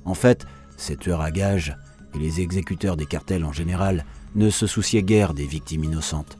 En 0.03 0.13
fait, 0.13 0.45
ces 0.75 0.97
tueurs 0.97 1.21
à 1.21 1.31
gages 1.31 1.77
et 2.13 2.19
les 2.19 2.41
exécuteurs 2.41 2.97
des 2.97 3.05
cartels 3.05 3.45
en 3.45 3.53
général 3.53 4.03
ne 4.35 4.49
se 4.49 4.67
souciaient 4.67 5.03
guère 5.03 5.33
des 5.33 5.47
victimes 5.47 5.85
innocentes. 5.85 6.37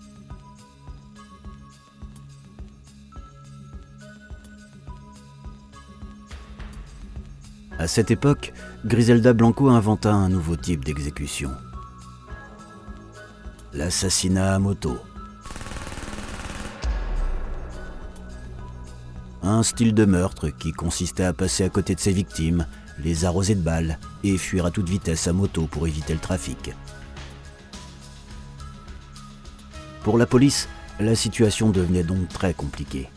À 7.86 7.88
cette 7.88 8.10
époque, 8.10 8.52
Griselda 8.84 9.34
Blanco 9.34 9.69
inventa 9.69 10.12
un 10.12 10.28
nouveau 10.28 10.56
type 10.56 10.84
d'exécution 10.84 11.52
l'assassinat 13.74 14.56
à 14.56 14.58
moto. 14.58 14.98
Un 19.43 19.62
style 19.62 19.93
de 19.93 20.06
meurtre 20.06 20.50
qui 20.50 20.71
consistait 20.71 21.26
à 21.26 21.34
passer 21.34 21.63
à 21.63 21.69
côté 21.69 21.93
de 21.93 22.00
ses 22.00 22.12
victimes, 22.12 22.65
les 22.98 23.24
arroser 23.24 23.54
de 23.54 23.62
balles 23.62 24.00
et 24.24 24.39
fuir 24.39 24.65
à 24.65 24.71
toute 24.71 24.89
vitesse 24.89 25.28
à 25.28 25.34
moto 25.34 25.67
pour 25.67 25.86
éviter 25.86 26.13
le 26.13 26.19
trafic. 26.19 26.71
Pour 30.02 30.17
la 30.17 30.26
police, 30.26 30.67
la 31.00 31.13
situation 31.13 31.69
devenait 31.69 32.02
donc 32.02 32.30
très 32.30 32.56
compliquée. 32.56 33.10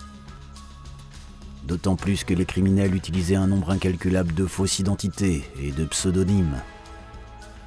D'autant 1.68 1.94
plus 1.94 2.24
que 2.24 2.34
les 2.34 2.46
criminels 2.46 2.96
utilisaient 2.96 3.36
un 3.36 3.46
nombre 3.46 3.70
incalculable 3.70 4.34
de 4.34 4.46
fausses 4.46 4.80
identités 4.80 5.44
et 5.62 5.70
de 5.70 5.84
pseudonymes 5.84 6.56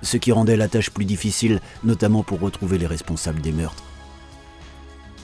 ce 0.02 0.18
qui 0.18 0.32
rendait 0.32 0.58
la 0.58 0.68
tâche 0.68 0.90
plus 0.90 1.06
difficile, 1.06 1.60
notamment 1.84 2.24
pour 2.24 2.40
retrouver 2.40 2.78
les 2.78 2.88
responsables 2.88 3.42
des 3.42 3.52
meurtres. 3.52 3.84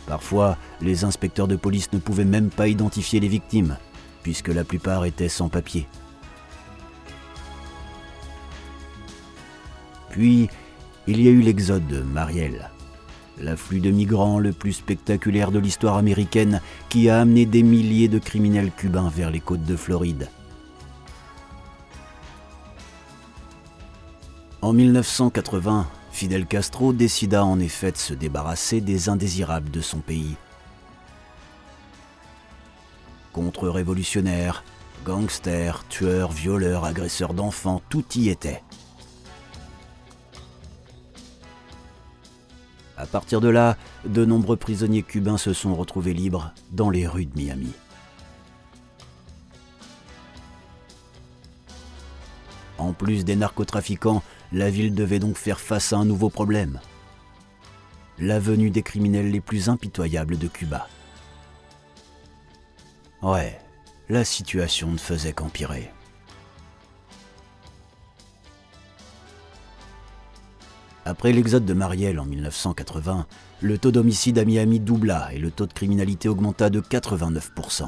Parfois, 0.06 0.58
les 0.82 1.04
inspecteurs 1.04 1.48
de 1.48 1.56
police 1.56 1.92
ne 1.94 2.00
pouvaient 2.00 2.26
même 2.26 2.50
pas 2.50 2.68
identifier 2.68 3.20
les 3.20 3.28
victimes, 3.28 3.78
puisque 4.24 4.50
la 4.50 4.64
plupart 4.64 5.06
étaient 5.06 5.30
sans 5.30 5.50
papier. 5.50 5.88
Puis, 10.10 10.50
il 11.08 11.22
y 11.22 11.28
a 11.28 11.32
eu 11.32 11.42
l'exode 11.42 11.88
de 11.88 12.02
Marielle. 12.02 12.70
L'afflux 13.42 13.80
de 13.80 13.92
migrants 13.92 14.40
le 14.40 14.52
plus 14.52 14.74
spectaculaire 14.74 15.52
de 15.52 15.60
l'histoire 15.60 15.98
américaine 15.98 16.62
qui 16.90 17.10
a 17.10 17.20
amené 17.20 17.46
des 17.46 17.64
milliers 17.64 18.08
de 18.08 18.20
criminels 18.20 18.72
cubains 18.72 19.10
vers 19.10 19.32
les 19.32 19.40
côtes 19.40 19.64
de 19.64 19.76
Floride. 19.76 20.30
En 24.62 24.74
1980, 24.74 25.88
Fidel 26.12 26.48
Castro 26.48 26.94
décida 26.94 27.46
en 27.46 27.60
effet 27.60 27.92
de 27.92 27.98
se 27.98 28.14
débarrasser 28.14 28.82
des 28.82 29.08
indésirables 29.08 29.70
de 29.70 29.82
son 29.82 30.00
pays. 30.00 30.36
Contre-révolutionnaires, 33.34 34.64
gangsters, 35.06 35.86
tueurs, 35.90 36.32
violeurs, 36.32 36.86
agresseurs 36.86 37.36
d'enfants, 37.36 37.84
tout 37.90 38.04
y 38.16 38.30
était. 38.30 38.64
À 43.08 43.10
partir 43.10 43.40
de 43.40 43.48
là, 43.48 43.78
de 44.04 44.26
nombreux 44.26 44.58
prisonniers 44.58 45.02
cubains 45.02 45.38
se 45.38 45.54
sont 45.54 45.74
retrouvés 45.74 46.14
libres 46.14 46.52
dans 46.74 46.90
les 46.90 47.08
rues 47.08 47.26
de 47.26 47.40
Miami. 47.40 47.72
En 52.78 52.92
plus 52.92 53.24
des 53.24 53.38
narcotrafiquants, 53.38 54.22
la 54.52 54.70
ville 54.70 54.94
devait 54.94 55.20
donc 55.20 55.38
faire 55.38 55.62
face 55.62 55.94
à 55.94 55.98
un 55.98 56.04
nouveau 56.04 56.30
problème. 56.30 56.82
La 58.20 58.40
venue 58.40 58.72
des 58.72 58.84
criminels 58.84 59.32
les 59.32 59.40
plus 59.40 59.70
impitoyables 59.70 60.38
de 60.38 60.50
Cuba. 60.50 60.90
Ouais, 63.22 63.58
la 64.10 64.26
situation 64.26 64.92
ne 64.92 64.98
faisait 64.98 65.32
qu'empirer. 65.32 65.94
Après 71.10 71.32
l'exode 71.32 71.64
de 71.64 71.74
Marielle 71.74 72.20
en 72.20 72.26
1980, 72.26 73.28
le 73.62 73.78
taux 73.78 73.92
d'homicide 73.92 74.40
à 74.40 74.44
Miami 74.44 74.82
doubla 74.82 75.30
et 75.34 75.38
le 75.38 75.52
taux 75.52 75.66
de 75.66 75.72
criminalité 75.72 76.28
augmenta 76.28 76.70
de 76.70 76.82
89%. 76.82 77.88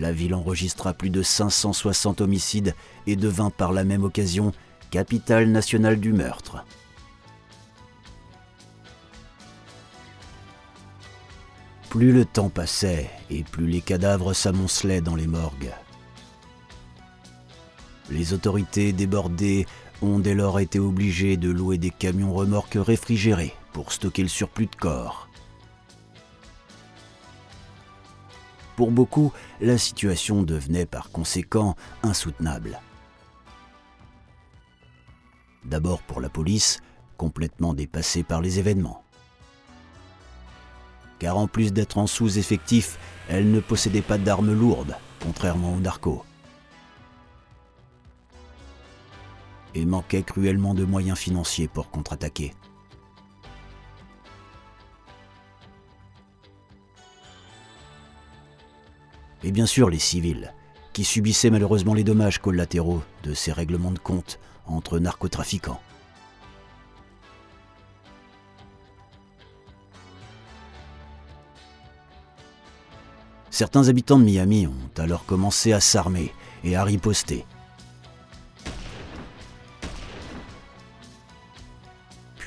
La 0.00 0.10
ville 0.10 0.34
enregistra 0.34 0.92
plus 0.92 1.10
de 1.10 1.22
560 1.22 2.20
homicides 2.20 2.74
et 3.06 3.14
devint 3.14 3.50
par 3.50 3.72
la 3.72 3.84
même 3.84 4.02
occasion 4.02 4.50
capitale 4.90 5.52
nationale 5.52 6.00
du 6.00 6.12
meurtre. 6.12 6.64
Plus 11.90 12.10
le 12.10 12.24
temps 12.24 12.50
passait 12.50 13.08
et 13.30 13.44
plus 13.44 13.68
les 13.68 13.82
cadavres 13.82 14.32
s'amoncelaient 14.32 15.00
dans 15.00 15.14
les 15.14 15.28
morgues. 15.28 15.72
Les 18.10 18.32
autorités 18.32 18.92
débordées 18.92 19.66
ont 20.02 20.18
dès 20.18 20.34
lors 20.34 20.60
été 20.60 20.78
obligées 20.78 21.36
de 21.36 21.50
louer 21.50 21.78
des 21.78 21.90
camions 21.90 22.32
remorques 22.32 22.78
réfrigérés 22.78 23.54
pour 23.72 23.92
stocker 23.92 24.22
le 24.22 24.28
surplus 24.28 24.66
de 24.66 24.76
corps. 24.76 25.28
Pour 28.76 28.90
beaucoup, 28.90 29.32
la 29.60 29.78
situation 29.78 30.42
devenait 30.42 30.86
par 30.86 31.10
conséquent 31.10 31.76
insoutenable. 32.02 32.80
D'abord 35.64 36.02
pour 36.02 36.20
la 36.20 36.28
police, 36.28 36.80
complètement 37.16 37.74
dépassée 37.74 38.22
par 38.22 38.40
les 38.42 38.58
événements. 38.58 39.02
Car 41.18 41.38
en 41.38 41.48
plus 41.48 41.72
d'être 41.72 41.96
en 41.96 42.06
sous-effectif, 42.06 42.98
elle 43.28 43.50
ne 43.50 43.60
possédait 43.60 44.02
pas 44.02 44.18
d'armes 44.18 44.52
lourdes, 44.52 44.96
contrairement 45.20 45.74
aux 45.74 45.80
narcos. 45.80 46.22
Et 49.76 49.84
manquait 49.84 50.22
cruellement 50.22 50.72
de 50.72 50.84
moyens 50.84 51.18
financiers 51.18 51.68
pour 51.68 51.90
contre-attaquer. 51.90 52.54
Et 59.44 59.52
bien 59.52 59.66
sûr 59.66 59.90
les 59.90 59.98
civils, 59.98 60.54
qui 60.94 61.04
subissaient 61.04 61.50
malheureusement 61.50 61.92
les 61.92 62.04
dommages 62.04 62.40
collatéraux 62.40 63.02
de 63.22 63.34
ces 63.34 63.52
règlements 63.52 63.90
de 63.90 63.98
compte 63.98 64.40
entre 64.64 64.98
narcotrafiquants. 64.98 65.80
Certains 73.50 73.88
habitants 73.88 74.18
de 74.18 74.24
Miami 74.24 74.66
ont 74.66 75.00
alors 75.00 75.26
commencé 75.26 75.72
à 75.72 75.80
s'armer 75.80 76.32
et 76.64 76.76
à 76.76 76.84
riposter 76.84 77.44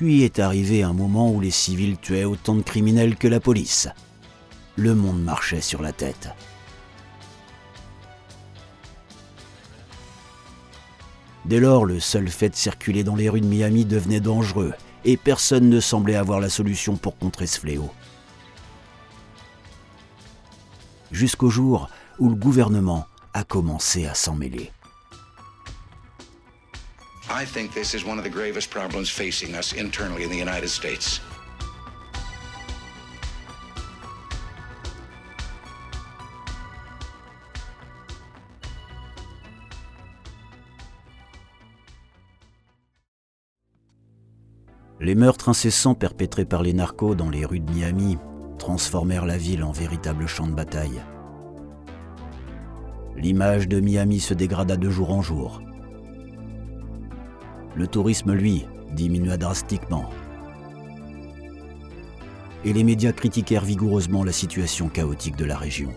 Puis 0.00 0.22
est 0.22 0.38
arrivé 0.38 0.82
un 0.82 0.94
moment 0.94 1.30
où 1.30 1.42
les 1.42 1.50
civils 1.50 1.98
tuaient 1.98 2.24
autant 2.24 2.54
de 2.54 2.62
criminels 2.62 3.16
que 3.16 3.28
la 3.28 3.38
police. 3.38 3.86
Le 4.76 4.94
monde 4.94 5.22
marchait 5.22 5.60
sur 5.60 5.82
la 5.82 5.92
tête. 5.92 6.30
Dès 11.44 11.60
lors, 11.60 11.84
le 11.84 12.00
seul 12.00 12.30
fait 12.30 12.48
de 12.48 12.56
circuler 12.56 13.04
dans 13.04 13.14
les 13.14 13.28
rues 13.28 13.42
de 13.42 13.46
Miami 13.46 13.84
devenait 13.84 14.20
dangereux, 14.20 14.72
et 15.04 15.18
personne 15.18 15.68
ne 15.68 15.80
semblait 15.80 16.16
avoir 16.16 16.40
la 16.40 16.48
solution 16.48 16.96
pour 16.96 17.18
contrer 17.18 17.46
ce 17.46 17.60
fléau. 17.60 17.90
Jusqu'au 21.12 21.50
jour 21.50 21.90
où 22.18 22.30
le 22.30 22.36
gouvernement 22.36 23.04
a 23.34 23.44
commencé 23.44 24.06
à 24.06 24.14
s'en 24.14 24.34
mêler. 24.34 24.72
I 27.32 27.44
think 27.44 27.72
this 27.72 27.94
is 27.94 28.04
one 28.04 28.18
of 28.18 28.24
the 28.24 28.28
gravest 28.28 28.70
problems 28.70 29.08
facing 29.08 29.54
us 29.54 29.72
internally 29.72 30.24
in 30.24 30.30
the 30.30 30.36
United 30.36 30.68
States. 30.68 31.20
Les 44.98 45.14
meurtres 45.14 45.48
incessants 45.48 45.94
perpétrés 45.94 46.44
par 46.44 46.62
les 46.62 46.72
narcos 46.72 47.14
dans 47.14 47.30
les 47.30 47.44
rues 47.44 47.60
de 47.60 47.70
Miami 47.70 48.18
transformèrent 48.58 49.24
la 49.24 49.38
ville 49.38 49.62
en 49.62 49.70
véritable 49.70 50.26
champ 50.26 50.48
de 50.48 50.52
bataille. 50.52 51.00
L'image 53.16 53.68
de 53.68 53.78
Miami 53.78 54.18
se 54.18 54.34
dégrada 54.34 54.76
de 54.76 54.90
jour 54.90 55.12
en 55.12 55.22
jour 55.22 55.62
le 57.76 57.86
tourisme, 57.86 58.32
lui, 58.32 58.66
diminua 58.92 59.36
drastiquement. 59.36 60.08
Et 62.64 62.72
les 62.72 62.84
médias 62.84 63.12
critiquèrent 63.12 63.64
vigoureusement 63.64 64.24
la 64.24 64.32
situation 64.32 64.88
chaotique 64.88 65.36
de 65.36 65.44
la 65.44 65.56
région. 65.56 65.90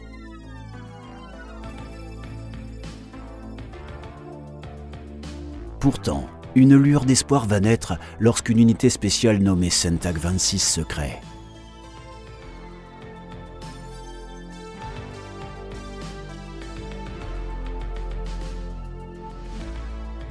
Pourtant, 5.79 6.29
une 6.55 6.77
lueur 6.77 7.03
d'espoir 7.03 7.45
va 7.45 7.59
naître 7.59 7.95
lorsqu'une 8.19 8.59
unité 8.59 8.89
spéciale 8.89 9.39
nommée 9.39 9.69
Centac 9.69 10.17
26 10.17 10.59
se 10.59 10.81
crée. 10.81 11.19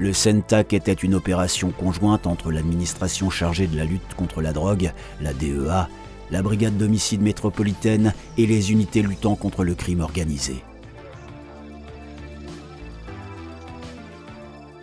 Le 0.02 0.12
CENTAC 0.12 0.72
était 0.72 0.92
une 0.92 1.14
opération 1.14 1.70
conjointe 1.70 2.26
entre 2.26 2.50
l'administration 2.50 3.30
chargée 3.30 3.68
de 3.68 3.76
la 3.76 3.84
lutte 3.84 4.14
contre 4.16 4.42
la 4.42 4.52
drogue, 4.52 4.90
la 5.20 5.32
DEA, 5.32 5.88
la 6.32 6.42
brigade 6.42 6.76
d'homicide 6.76 7.22
métropolitaine 7.22 8.12
et 8.36 8.46
les 8.46 8.72
unités 8.72 9.02
luttant 9.02 9.36
contre 9.36 9.62
le 9.62 9.76
crime 9.76 10.00
organisé. 10.00 10.64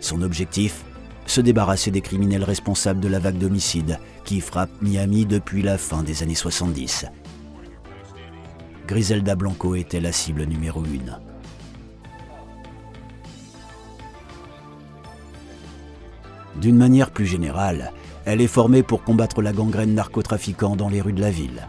Son 0.00 0.22
objectif? 0.22 0.86
Se 1.26 1.42
débarrasser 1.42 1.90
des 1.90 2.00
criminels 2.00 2.42
responsables 2.42 3.00
de 3.00 3.08
la 3.08 3.18
vague 3.18 3.36
d'homicides 3.36 3.98
qui 4.24 4.40
frappe 4.40 4.70
Miami 4.80 5.26
depuis 5.26 5.60
la 5.60 5.76
fin 5.76 6.02
des 6.02 6.22
années 6.22 6.34
70. 6.34 7.04
Griselda 8.88 9.34
Blanco 9.34 9.74
était 9.74 10.00
la 10.00 10.12
cible 10.12 10.44
numéro 10.44 10.82
une. 10.82 11.18
D'une 16.60 16.76
manière 16.76 17.10
plus 17.10 17.26
générale, 17.26 17.92
elle 18.26 18.42
est 18.42 18.46
formée 18.46 18.82
pour 18.82 19.02
combattre 19.02 19.40
la 19.40 19.52
gangrène 19.52 19.94
narcotrafiquant 19.94 20.76
dans 20.76 20.90
les 20.90 21.00
rues 21.00 21.14
de 21.14 21.20
la 21.22 21.30
ville. 21.30 21.66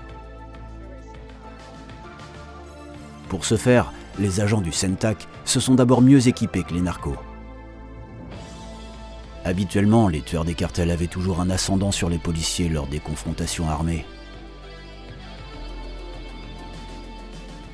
Pour 3.30 3.46
ce 3.46 3.56
faire, 3.56 3.94
les 4.20 4.42
agents 4.42 4.60
du 4.60 4.74
CENTAC 4.74 5.30
se 5.46 5.62
sont 5.62 5.76
d'abord 5.76 6.02
mieux 6.02 6.28
équipés 6.28 6.64
que 6.64 6.74
les 6.74 6.82
narcos. 6.82 7.16
Habituellement, 9.46 10.10
les 10.10 10.22
tueurs 10.22 10.44
des 10.44 10.56
cartels 10.56 10.92
avaient 10.92 11.08
toujours 11.08 11.40
un 11.40 11.50
ascendant 11.50 11.92
sur 11.92 12.10
les 12.10 12.20
policiers 12.20 12.68
lors 12.68 12.88
des 12.88 13.00
confrontations 13.00 13.70
armées. 13.70 14.06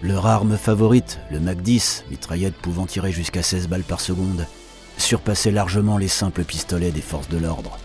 Leur 0.04 0.28
arme 0.28 0.56
favorite, 0.56 1.20
le 1.32 1.40
Mac 1.40 1.64
10, 1.64 2.06
mitraillette 2.12 2.56
pouvant 2.56 2.86
tirer 2.86 3.12
jusqu'à 3.12 3.42
16 3.42 3.68
balles 3.68 3.82
par 3.82 4.00
seconde, 4.00 4.46
surpassait 4.98 5.52
largement 5.52 5.98
les 5.98 6.08
simples 6.08 6.44
pistolets 6.44 6.92
des 6.92 7.02
forces 7.02 7.30
de 7.30 7.38
l'ordre. 7.38 7.78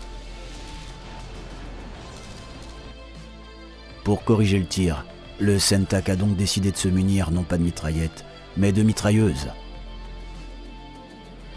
Pour 4.03 4.23
corriger 4.23 4.59
le 4.59 4.65
tir, 4.65 5.05
le 5.39 5.59
Sentak 5.59 6.09
a 6.09 6.15
donc 6.15 6.35
décidé 6.35 6.71
de 6.71 6.77
se 6.77 6.89
munir 6.89 7.31
non 7.31 7.43
pas 7.43 7.57
de 7.57 7.63
mitraillettes, 7.63 8.25
mais 8.57 8.71
de 8.71 8.83
mitrailleuses. 8.83 9.49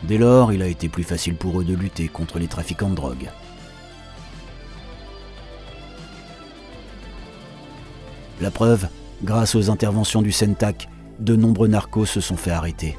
Dès 0.05 0.19
lors, 0.19 0.53
il 0.53 0.63
a 0.63 0.67
été 0.67 0.89
plus 0.89 1.03
facile 1.03 1.35
pour 1.35 1.61
eux 1.61 1.65
de 1.65 1.75
lutter 1.75 2.09
contre 2.09 2.39
les 2.39 2.47
trafiquants 2.47 2.91
de 2.91 2.95
drogue. 2.95 3.31
La 8.41 8.51
preuve, 8.51 8.87
grâce 9.25 9.55
aux 9.55 9.71
interventions 9.71 10.23
du 10.23 10.31
Sentak, 10.31 10.89
de 11.19 11.35
nombreux 11.35 11.69
narcos 11.69 12.05
se 12.05 12.21
sont 12.21 12.37
fait 12.37 12.51
arrêter. 12.51 12.97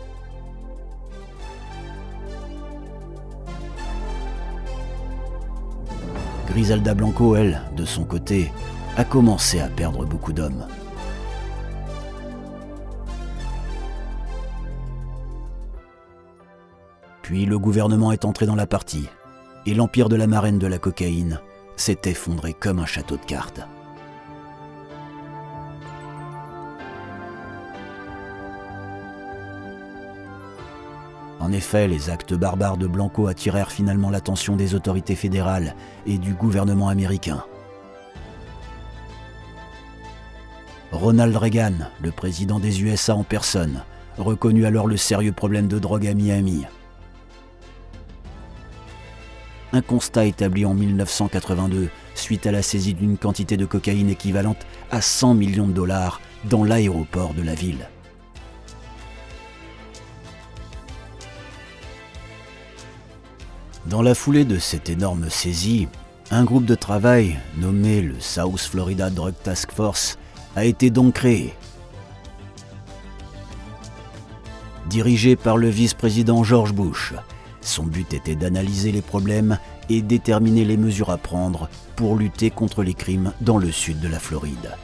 Griselda 6.57 6.95
Blanco, 6.95 7.35
elle, 7.35 7.61
de 7.75 7.85
son 7.85 8.03
côté, 8.03 8.51
a 8.95 9.03
commencé 9.03 9.59
à 9.59 9.67
perdre 9.67 10.07
beaucoup 10.07 10.33
d'hommes. 10.33 10.65
Puis 17.21 17.45
le 17.45 17.59
gouvernement 17.59 18.11
est 18.11 18.25
entré 18.25 18.47
dans 18.47 18.55
la 18.55 18.65
partie, 18.65 19.07
et 19.67 19.75
l'empire 19.75 20.09
de 20.09 20.15
la 20.15 20.25
marraine 20.25 20.57
de 20.57 20.65
la 20.65 20.79
cocaïne 20.79 21.39
s'est 21.75 22.01
effondré 22.05 22.53
comme 22.53 22.79
un 22.79 22.87
château 22.87 23.17
de 23.17 23.25
cartes. 23.25 23.61
En 31.47 31.53
effet, 31.53 31.87
les 31.87 32.09
actes 32.09 32.33
barbares 32.33 32.75
de 32.75 32.87
Blanco 32.87 33.27
attirèrent 33.27 33.71
finalement 33.71 34.09
l'attention 34.09 34.57
des 34.57 34.75
autorités 34.75 35.15
fédérales 35.15 35.75
et 36.05 36.17
du 36.17 36.33
gouvernement 36.33 36.89
américain. 36.89 37.41
Ronald 40.91 41.37
Reagan, 41.37 41.71
le 42.03 42.11
président 42.11 42.59
des 42.59 42.83
USA 42.83 43.15
en 43.15 43.23
personne, 43.23 43.85
reconnut 44.17 44.65
alors 44.65 44.87
le 44.87 44.97
sérieux 44.97 45.31
problème 45.31 45.69
de 45.69 45.79
drogue 45.79 46.05
à 46.07 46.13
Miami 46.13 46.65
un 49.73 49.81
constat 49.81 50.25
établi 50.25 50.65
en 50.65 50.73
1982 50.73 51.89
suite 52.15 52.47
à 52.47 52.51
la 52.51 52.61
saisie 52.61 52.93
d'une 52.93 53.17
quantité 53.17 53.57
de 53.57 53.65
cocaïne 53.65 54.09
équivalente 54.09 54.65
à 54.91 55.01
100 55.01 55.35
millions 55.35 55.67
de 55.67 55.73
dollars 55.73 56.19
dans 56.45 56.63
l'aéroport 56.63 57.33
de 57.33 57.43
la 57.43 57.53
ville. 57.53 57.87
Dans 63.89 64.01
la 64.01 64.15
foulée 64.15 64.43
de 64.43 64.59
cette 64.59 64.89
énorme 64.89 65.29
saisie, 65.29 65.87
un 66.29 66.43
groupe 66.43 66.65
de 66.65 66.75
travail 66.75 67.39
nommé 67.55 68.01
le 68.01 68.19
South 68.19 68.59
Florida 68.59 69.09
Drug 69.09 69.33
Task 69.43 69.71
Force 69.71 70.17
a 70.57 70.65
été 70.65 70.89
donc 70.89 71.13
créé. 71.13 71.53
Dirigé 74.89 75.37
par 75.37 75.55
le 75.55 75.69
vice-président 75.69 76.43
George 76.43 76.73
Bush, 76.73 77.13
son 77.61 77.83
but 77.83 78.13
était 78.13 78.35
d'analyser 78.35 78.91
les 78.91 79.01
problèmes 79.01 79.57
et 79.87 80.01
déterminer 80.01 80.65
les 80.65 80.77
mesures 80.77 81.09
à 81.09 81.17
prendre 81.17 81.69
pour 81.95 82.17
lutter 82.17 82.49
contre 82.49 82.83
les 82.83 82.93
crimes 82.93 83.31
dans 83.39 83.57
le 83.57 83.71
sud 83.71 84.01
de 84.01 84.09
la 84.09 84.19
Floride. 84.19 84.75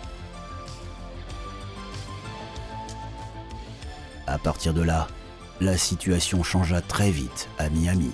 À 4.27 4.37
partir 4.37 4.73
de 4.73 4.81
là, 4.81 5.09
la 5.59 5.77
situation 5.77 6.41
changea 6.41 6.79
très 6.79 7.11
vite 7.11 7.49
à 7.59 7.69
Miami. 7.69 8.11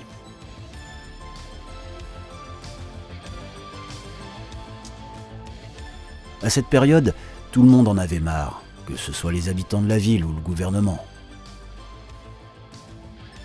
À 6.42 6.50
cette 6.50 6.68
période, 6.68 7.14
tout 7.52 7.64
le 7.64 7.70
monde 7.70 7.88
en 7.88 7.98
avait 7.98 8.20
marre, 8.20 8.64
que 8.86 8.96
ce 8.96 9.12
soit 9.12 9.32
les 9.32 9.50
habitants 9.50 9.82
de 9.82 9.90
la 9.90 9.98
ville 9.98 10.24
ou 10.24 10.32
le 10.34 10.42
gouvernement. 10.42 11.00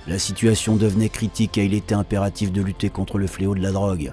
La 0.06 0.18
situation 0.18 0.76
devenait 0.76 1.08
critique 1.08 1.56
et 1.56 1.64
il 1.64 1.74
était 1.74 1.94
impératif 1.94 2.52
de 2.52 2.60
lutter 2.60 2.90
contre 2.90 3.18
le 3.18 3.26
fléau 3.26 3.54
de 3.54 3.62
la 3.62 3.72
drogue. 3.72 4.12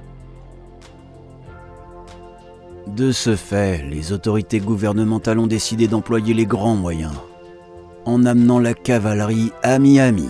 De 2.88 3.12
ce 3.12 3.36
fait, 3.36 3.84
les 3.84 4.12
autorités 4.12 4.60
gouvernementales 4.60 5.40
ont 5.40 5.48
décidé 5.48 5.88
d'employer 5.88 6.34
les 6.34 6.46
grands 6.46 6.76
moyens, 6.76 7.14
en 8.06 8.26
amenant 8.26 8.60
la 8.60 8.74
cavalerie 8.74 9.52
à 9.64 9.80
Miami. 9.80 10.30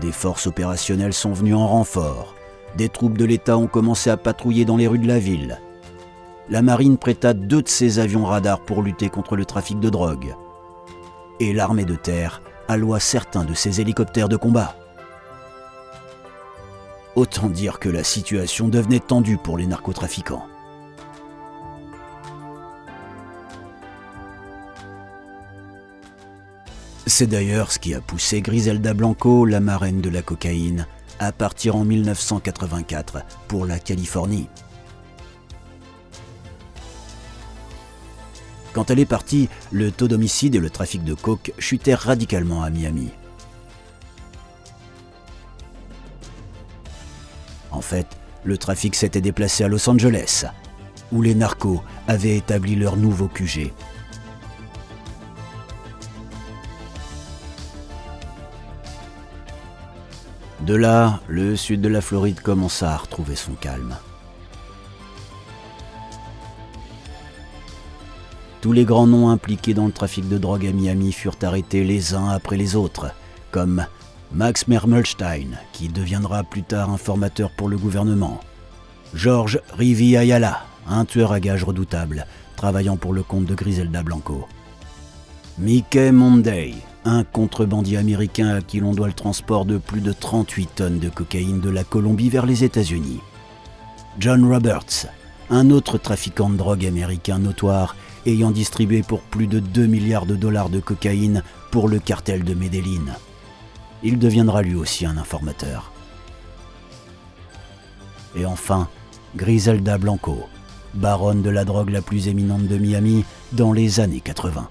Des 0.00 0.12
forces 0.12 0.46
opérationnelles 0.46 1.12
sont 1.12 1.32
venues 1.32 1.54
en 1.54 1.66
renfort, 1.66 2.34
des 2.76 2.88
troupes 2.88 3.18
de 3.18 3.24
l'État 3.24 3.58
ont 3.58 3.66
commencé 3.66 4.08
à 4.08 4.16
patrouiller 4.16 4.64
dans 4.64 4.76
les 4.76 4.86
rues 4.86 4.98
de 4.98 5.08
la 5.08 5.18
ville. 5.18 5.60
La 6.48 6.62
marine 6.62 6.96
prêta 6.96 7.34
deux 7.34 7.62
de 7.62 7.68
ses 7.68 7.98
avions 7.98 8.24
radars 8.24 8.60
pour 8.60 8.82
lutter 8.82 9.08
contre 9.08 9.34
le 9.34 9.44
trafic 9.44 9.80
de 9.80 9.90
drogue. 9.90 10.36
Et 11.40 11.52
l'armée 11.52 11.84
de 11.84 11.96
terre 11.96 12.40
alloua 12.68 13.00
certains 13.00 13.44
de 13.44 13.52
ses 13.52 13.80
hélicoptères 13.80 14.28
de 14.28 14.36
combat. 14.36 14.76
Autant 17.16 17.48
dire 17.48 17.80
que 17.80 17.88
la 17.88 18.04
situation 18.04 18.68
devenait 18.68 19.00
tendue 19.00 19.38
pour 19.38 19.58
les 19.58 19.66
narcotrafiquants. 19.66 20.46
C'est 27.08 27.26
d'ailleurs 27.26 27.72
ce 27.72 27.80
qui 27.80 27.94
a 27.94 28.00
poussé 28.00 28.40
Griselda 28.40 28.94
Blanco, 28.94 29.46
la 29.46 29.60
marraine 29.60 30.00
de 30.00 30.10
la 30.10 30.22
cocaïne, 30.22 30.86
à 31.18 31.32
partir 31.32 31.74
en 31.74 31.84
1984 31.84 33.22
pour 33.48 33.66
la 33.66 33.78
Californie. 33.78 34.48
Quand 38.76 38.90
elle 38.90 38.98
est 38.98 39.06
partie, 39.06 39.48
le 39.72 39.90
taux 39.90 40.06
d'homicide 40.06 40.54
et 40.54 40.58
le 40.58 40.68
trafic 40.68 41.02
de 41.02 41.14
coke 41.14 41.54
chutèrent 41.58 42.02
radicalement 42.02 42.62
à 42.62 42.68
Miami. 42.68 43.08
En 47.70 47.80
fait, 47.80 48.06
le 48.44 48.58
trafic 48.58 48.94
s'était 48.94 49.22
déplacé 49.22 49.64
à 49.64 49.68
Los 49.68 49.88
Angeles, 49.88 50.44
où 51.10 51.22
les 51.22 51.34
narcos 51.34 51.82
avaient 52.06 52.36
établi 52.36 52.76
leur 52.76 52.98
nouveau 52.98 53.28
QG. 53.28 53.72
De 60.66 60.74
là, 60.74 61.22
le 61.28 61.56
sud 61.56 61.80
de 61.80 61.88
la 61.88 62.02
Floride 62.02 62.40
commença 62.40 62.92
à 62.92 62.98
retrouver 62.98 63.36
son 63.36 63.54
calme. 63.54 63.96
Tous 68.66 68.72
les 68.72 68.84
grands 68.84 69.06
noms 69.06 69.30
impliqués 69.30 69.74
dans 69.74 69.86
le 69.86 69.92
trafic 69.92 70.28
de 70.28 70.38
drogue 70.38 70.66
à 70.66 70.72
Miami 70.72 71.12
furent 71.12 71.38
arrêtés 71.42 71.84
les 71.84 72.14
uns 72.14 72.30
après 72.30 72.56
les 72.56 72.74
autres, 72.74 73.12
comme 73.52 73.86
Max 74.32 74.66
Mermelstein, 74.66 75.56
qui 75.72 75.86
deviendra 75.88 76.42
plus 76.42 76.64
tard 76.64 76.90
un 76.90 76.96
formateur 76.96 77.52
pour 77.52 77.68
le 77.68 77.76
gouvernement, 77.76 78.40
George 79.14 79.60
Rivi 79.78 80.16
Ayala, 80.16 80.64
un 80.88 81.04
tueur 81.04 81.30
à 81.30 81.38
gages 81.38 81.62
redoutable, 81.62 82.26
travaillant 82.56 82.96
pour 82.96 83.12
le 83.12 83.22
compte 83.22 83.44
de 83.44 83.54
Griselda 83.54 84.02
Blanco, 84.02 84.48
Mickey 85.60 86.10
Monday, 86.10 86.74
un 87.04 87.22
contrebandier 87.22 87.98
américain 87.98 88.48
à 88.48 88.62
qui 88.62 88.80
l'on 88.80 88.94
doit 88.94 89.06
le 89.06 89.12
transport 89.12 89.64
de 89.64 89.78
plus 89.78 90.00
de 90.00 90.12
38 90.12 90.70
tonnes 90.74 90.98
de 90.98 91.08
cocaïne 91.08 91.60
de 91.60 91.70
la 91.70 91.84
Colombie 91.84 92.30
vers 92.30 92.46
les 92.46 92.64
États-Unis, 92.64 93.20
John 94.18 94.44
Roberts, 94.52 95.06
un 95.50 95.70
autre 95.70 95.98
trafiquant 95.98 96.50
de 96.50 96.56
drogue 96.56 96.84
américain 96.84 97.38
notoire 97.38 97.94
ayant 98.26 98.50
distribué 98.50 99.02
pour 99.02 99.20
plus 99.20 99.46
de 99.46 99.60
2 99.60 99.86
milliards 99.86 100.26
de 100.26 100.36
dollars 100.36 100.68
de 100.68 100.80
cocaïne 100.80 101.42
pour 101.70 101.88
le 101.88 101.98
cartel 101.98 102.44
de 102.44 102.54
Medellin. 102.54 103.16
Il 104.02 104.18
deviendra 104.18 104.62
lui 104.62 104.74
aussi 104.74 105.06
un 105.06 105.16
informateur. 105.16 105.92
Et 108.36 108.44
enfin, 108.44 108.88
Griselda 109.36 109.98
Blanco, 109.98 110.38
baronne 110.94 111.42
de 111.42 111.50
la 111.50 111.64
drogue 111.64 111.90
la 111.90 112.02
plus 112.02 112.28
éminente 112.28 112.66
de 112.66 112.76
Miami 112.76 113.24
dans 113.52 113.72
les 113.72 114.00
années 114.00 114.20
80. 114.20 114.68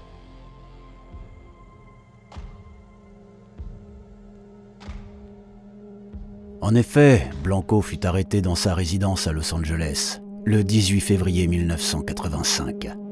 En 6.60 6.74
effet, 6.74 7.30
Blanco 7.44 7.80
fut 7.80 8.04
arrêté 8.06 8.42
dans 8.42 8.56
sa 8.56 8.74
résidence 8.74 9.26
à 9.26 9.32
Los 9.32 9.54
Angeles 9.54 10.20
le 10.44 10.62
18 10.64 11.00
février 11.00 11.46
1985. 11.46 13.05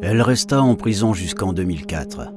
Elle 0.00 0.22
resta 0.22 0.62
en 0.62 0.76
prison 0.76 1.12
jusqu'en 1.12 1.52
2004. 1.52 2.32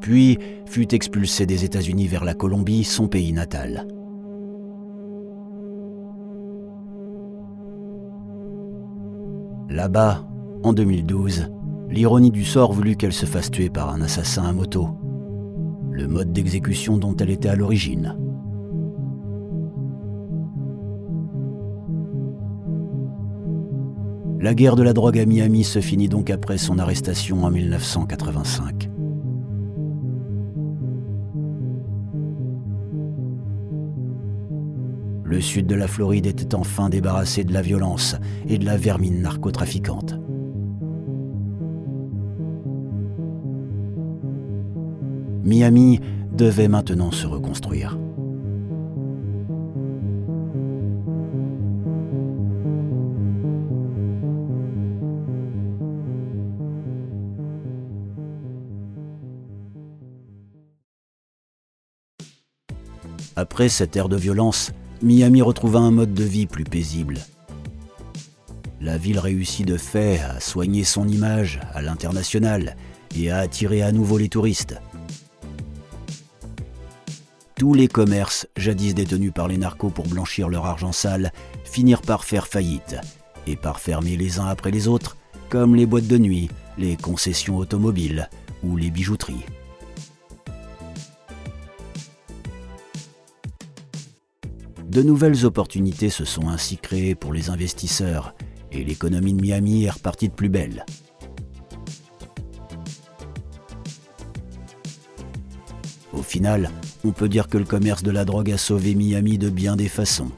Puis 0.00 0.38
fut 0.66 0.94
expulsée 0.94 1.46
des 1.46 1.64
États-Unis 1.64 2.06
vers 2.06 2.24
la 2.24 2.34
Colombie, 2.34 2.84
son 2.84 3.06
pays 3.06 3.32
natal. 3.32 3.86
Là-bas, 9.68 10.26
en 10.62 10.72
2012, 10.72 11.50
l'ironie 11.90 12.30
du 12.30 12.44
sort 12.44 12.72
voulut 12.72 12.96
qu'elle 12.96 13.12
se 13.12 13.26
fasse 13.26 13.50
tuer 13.50 13.68
par 13.68 13.90
un 13.90 14.00
assassin 14.00 14.44
à 14.44 14.52
moto. 14.52 14.88
le 15.90 16.06
mode 16.08 16.32
d'exécution 16.32 16.98
dont 16.98 17.16
elle 17.16 17.30
était 17.30 17.48
à 17.48 17.56
l'origine. 17.56 18.16
La 24.38 24.54
guerre 24.54 24.76
de 24.76 24.82
la 24.82 24.92
drogue 24.92 25.18
à 25.18 25.24
Miami 25.24 25.64
se 25.64 25.80
finit 25.80 26.08
donc 26.08 26.30
après 26.30 26.58
son 26.58 26.78
arrestation 26.78 27.44
en 27.44 27.50
1985. 27.50 28.90
Le 35.24 35.40
sud 35.40 35.66
de 35.66 35.74
la 35.74 35.88
Floride 35.88 36.26
était 36.26 36.54
enfin 36.54 36.88
débarrassé 36.88 37.44
de 37.44 37.52
la 37.52 37.62
violence 37.62 38.14
et 38.46 38.58
de 38.58 38.64
la 38.64 38.76
vermine 38.76 39.22
narcotrafiquante. 39.22 40.14
Miami 45.42 46.00
devait 46.32 46.68
maintenant 46.68 47.10
se 47.10 47.26
reconstruire. 47.26 47.98
Après 63.48 63.68
cette 63.68 63.94
ère 63.94 64.08
de 64.08 64.16
violence, 64.16 64.72
Miami 65.02 65.40
retrouva 65.40 65.78
un 65.78 65.92
mode 65.92 66.12
de 66.12 66.24
vie 66.24 66.46
plus 66.46 66.64
paisible. 66.64 67.20
La 68.80 68.98
ville 68.98 69.20
réussit 69.20 69.64
de 69.64 69.76
fait 69.76 70.18
à 70.18 70.40
soigner 70.40 70.82
son 70.82 71.06
image 71.06 71.60
à 71.72 71.80
l'international 71.80 72.76
et 73.16 73.30
à 73.30 73.38
attirer 73.38 73.82
à 73.82 73.92
nouveau 73.92 74.18
les 74.18 74.28
touristes. 74.28 74.80
Tous 77.54 77.72
les 77.72 77.86
commerces, 77.86 78.48
jadis 78.56 78.96
détenus 78.96 79.32
par 79.32 79.46
les 79.46 79.58
narcos 79.58 79.90
pour 79.90 80.08
blanchir 80.08 80.48
leur 80.48 80.66
argent 80.66 80.90
sale, 80.90 81.32
finirent 81.62 82.02
par 82.02 82.24
faire 82.24 82.48
faillite 82.48 82.96
et 83.46 83.54
par 83.54 83.78
fermer 83.78 84.16
les 84.16 84.40
uns 84.40 84.48
après 84.48 84.72
les 84.72 84.88
autres, 84.88 85.16
comme 85.50 85.76
les 85.76 85.86
boîtes 85.86 86.08
de 86.08 86.18
nuit, 86.18 86.50
les 86.78 86.96
concessions 86.96 87.58
automobiles 87.58 88.28
ou 88.64 88.76
les 88.76 88.90
bijouteries. 88.90 89.44
De 94.96 95.02
nouvelles 95.02 95.44
opportunités 95.44 96.08
se 96.08 96.24
sont 96.24 96.48
ainsi 96.48 96.78
créées 96.78 97.14
pour 97.14 97.34
les 97.34 97.50
investisseurs 97.50 98.34
et 98.72 98.82
l'économie 98.82 99.34
de 99.34 99.42
Miami 99.42 99.84
est 99.84 99.90
repartie 99.90 100.30
de 100.30 100.32
plus 100.32 100.48
belle. 100.48 100.86
Au 106.14 106.22
final, 106.22 106.70
on 107.04 107.12
peut 107.12 107.28
dire 107.28 107.48
que 107.48 107.58
le 107.58 107.66
commerce 107.66 108.02
de 108.04 108.10
la 108.10 108.24
drogue 108.24 108.50
a 108.50 108.56
sauvé 108.56 108.94
Miami 108.94 109.36
de 109.36 109.50
bien 109.50 109.76
des 109.76 109.90
façons. 109.90 110.30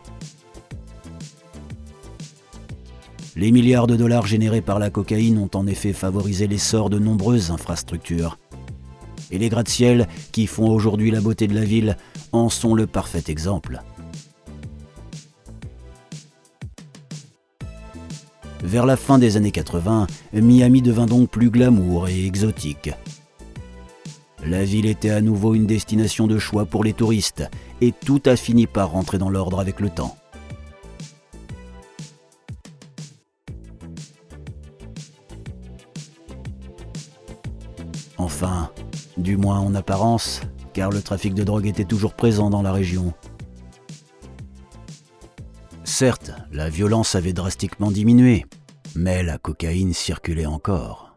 Les 3.36 3.52
milliards 3.52 3.86
de 3.86 3.94
dollars 3.94 4.26
générés 4.26 4.60
par 4.60 4.80
la 4.80 4.90
cocaïne 4.90 5.38
ont 5.38 5.50
en 5.54 5.68
effet 5.68 5.92
favorisé 5.92 6.48
l'essor 6.48 6.90
de 6.90 6.98
nombreuses 6.98 7.52
infrastructures. 7.52 8.40
Et 9.30 9.38
les 9.38 9.50
gratte-ciel, 9.50 10.08
qui 10.32 10.48
font 10.48 10.68
aujourd'hui 10.68 11.12
la 11.12 11.20
beauté 11.20 11.46
de 11.46 11.54
la 11.54 11.64
ville, 11.64 11.96
en 12.32 12.48
sont 12.48 12.74
le 12.74 12.88
parfait 12.88 13.22
exemple. 13.28 13.84
Vers 18.62 18.86
la 18.86 18.96
fin 18.96 19.18
des 19.18 19.36
années 19.36 19.52
80, 19.52 20.06
Miami 20.32 20.82
devint 20.82 21.06
donc 21.06 21.30
plus 21.30 21.50
glamour 21.50 22.08
et 22.08 22.26
exotique. 22.26 22.90
La 24.44 24.64
ville 24.64 24.86
était 24.86 25.10
à 25.10 25.20
nouveau 25.20 25.54
une 25.54 25.66
destination 25.66 26.26
de 26.26 26.38
choix 26.38 26.64
pour 26.64 26.84
les 26.84 26.92
touristes, 26.92 27.44
et 27.80 27.92
tout 27.92 28.22
a 28.26 28.36
fini 28.36 28.66
par 28.66 28.90
rentrer 28.90 29.18
dans 29.18 29.30
l'ordre 29.30 29.60
avec 29.60 29.80
le 29.80 29.90
temps. 29.90 30.16
Enfin, 38.16 38.70
du 39.16 39.36
moins 39.36 39.60
en 39.60 39.74
apparence, 39.74 40.42
car 40.72 40.90
le 40.90 41.00
trafic 41.00 41.34
de 41.34 41.44
drogue 41.44 41.66
était 41.66 41.84
toujours 41.84 42.14
présent 42.14 42.50
dans 42.50 42.62
la 42.62 42.72
région. 42.72 43.14
Certes, 46.00 46.30
la 46.52 46.70
violence 46.70 47.16
avait 47.16 47.32
drastiquement 47.32 47.90
diminué, 47.90 48.46
mais 48.94 49.24
la 49.24 49.36
cocaïne 49.36 49.92
circulait 49.92 50.46
encore. 50.46 51.07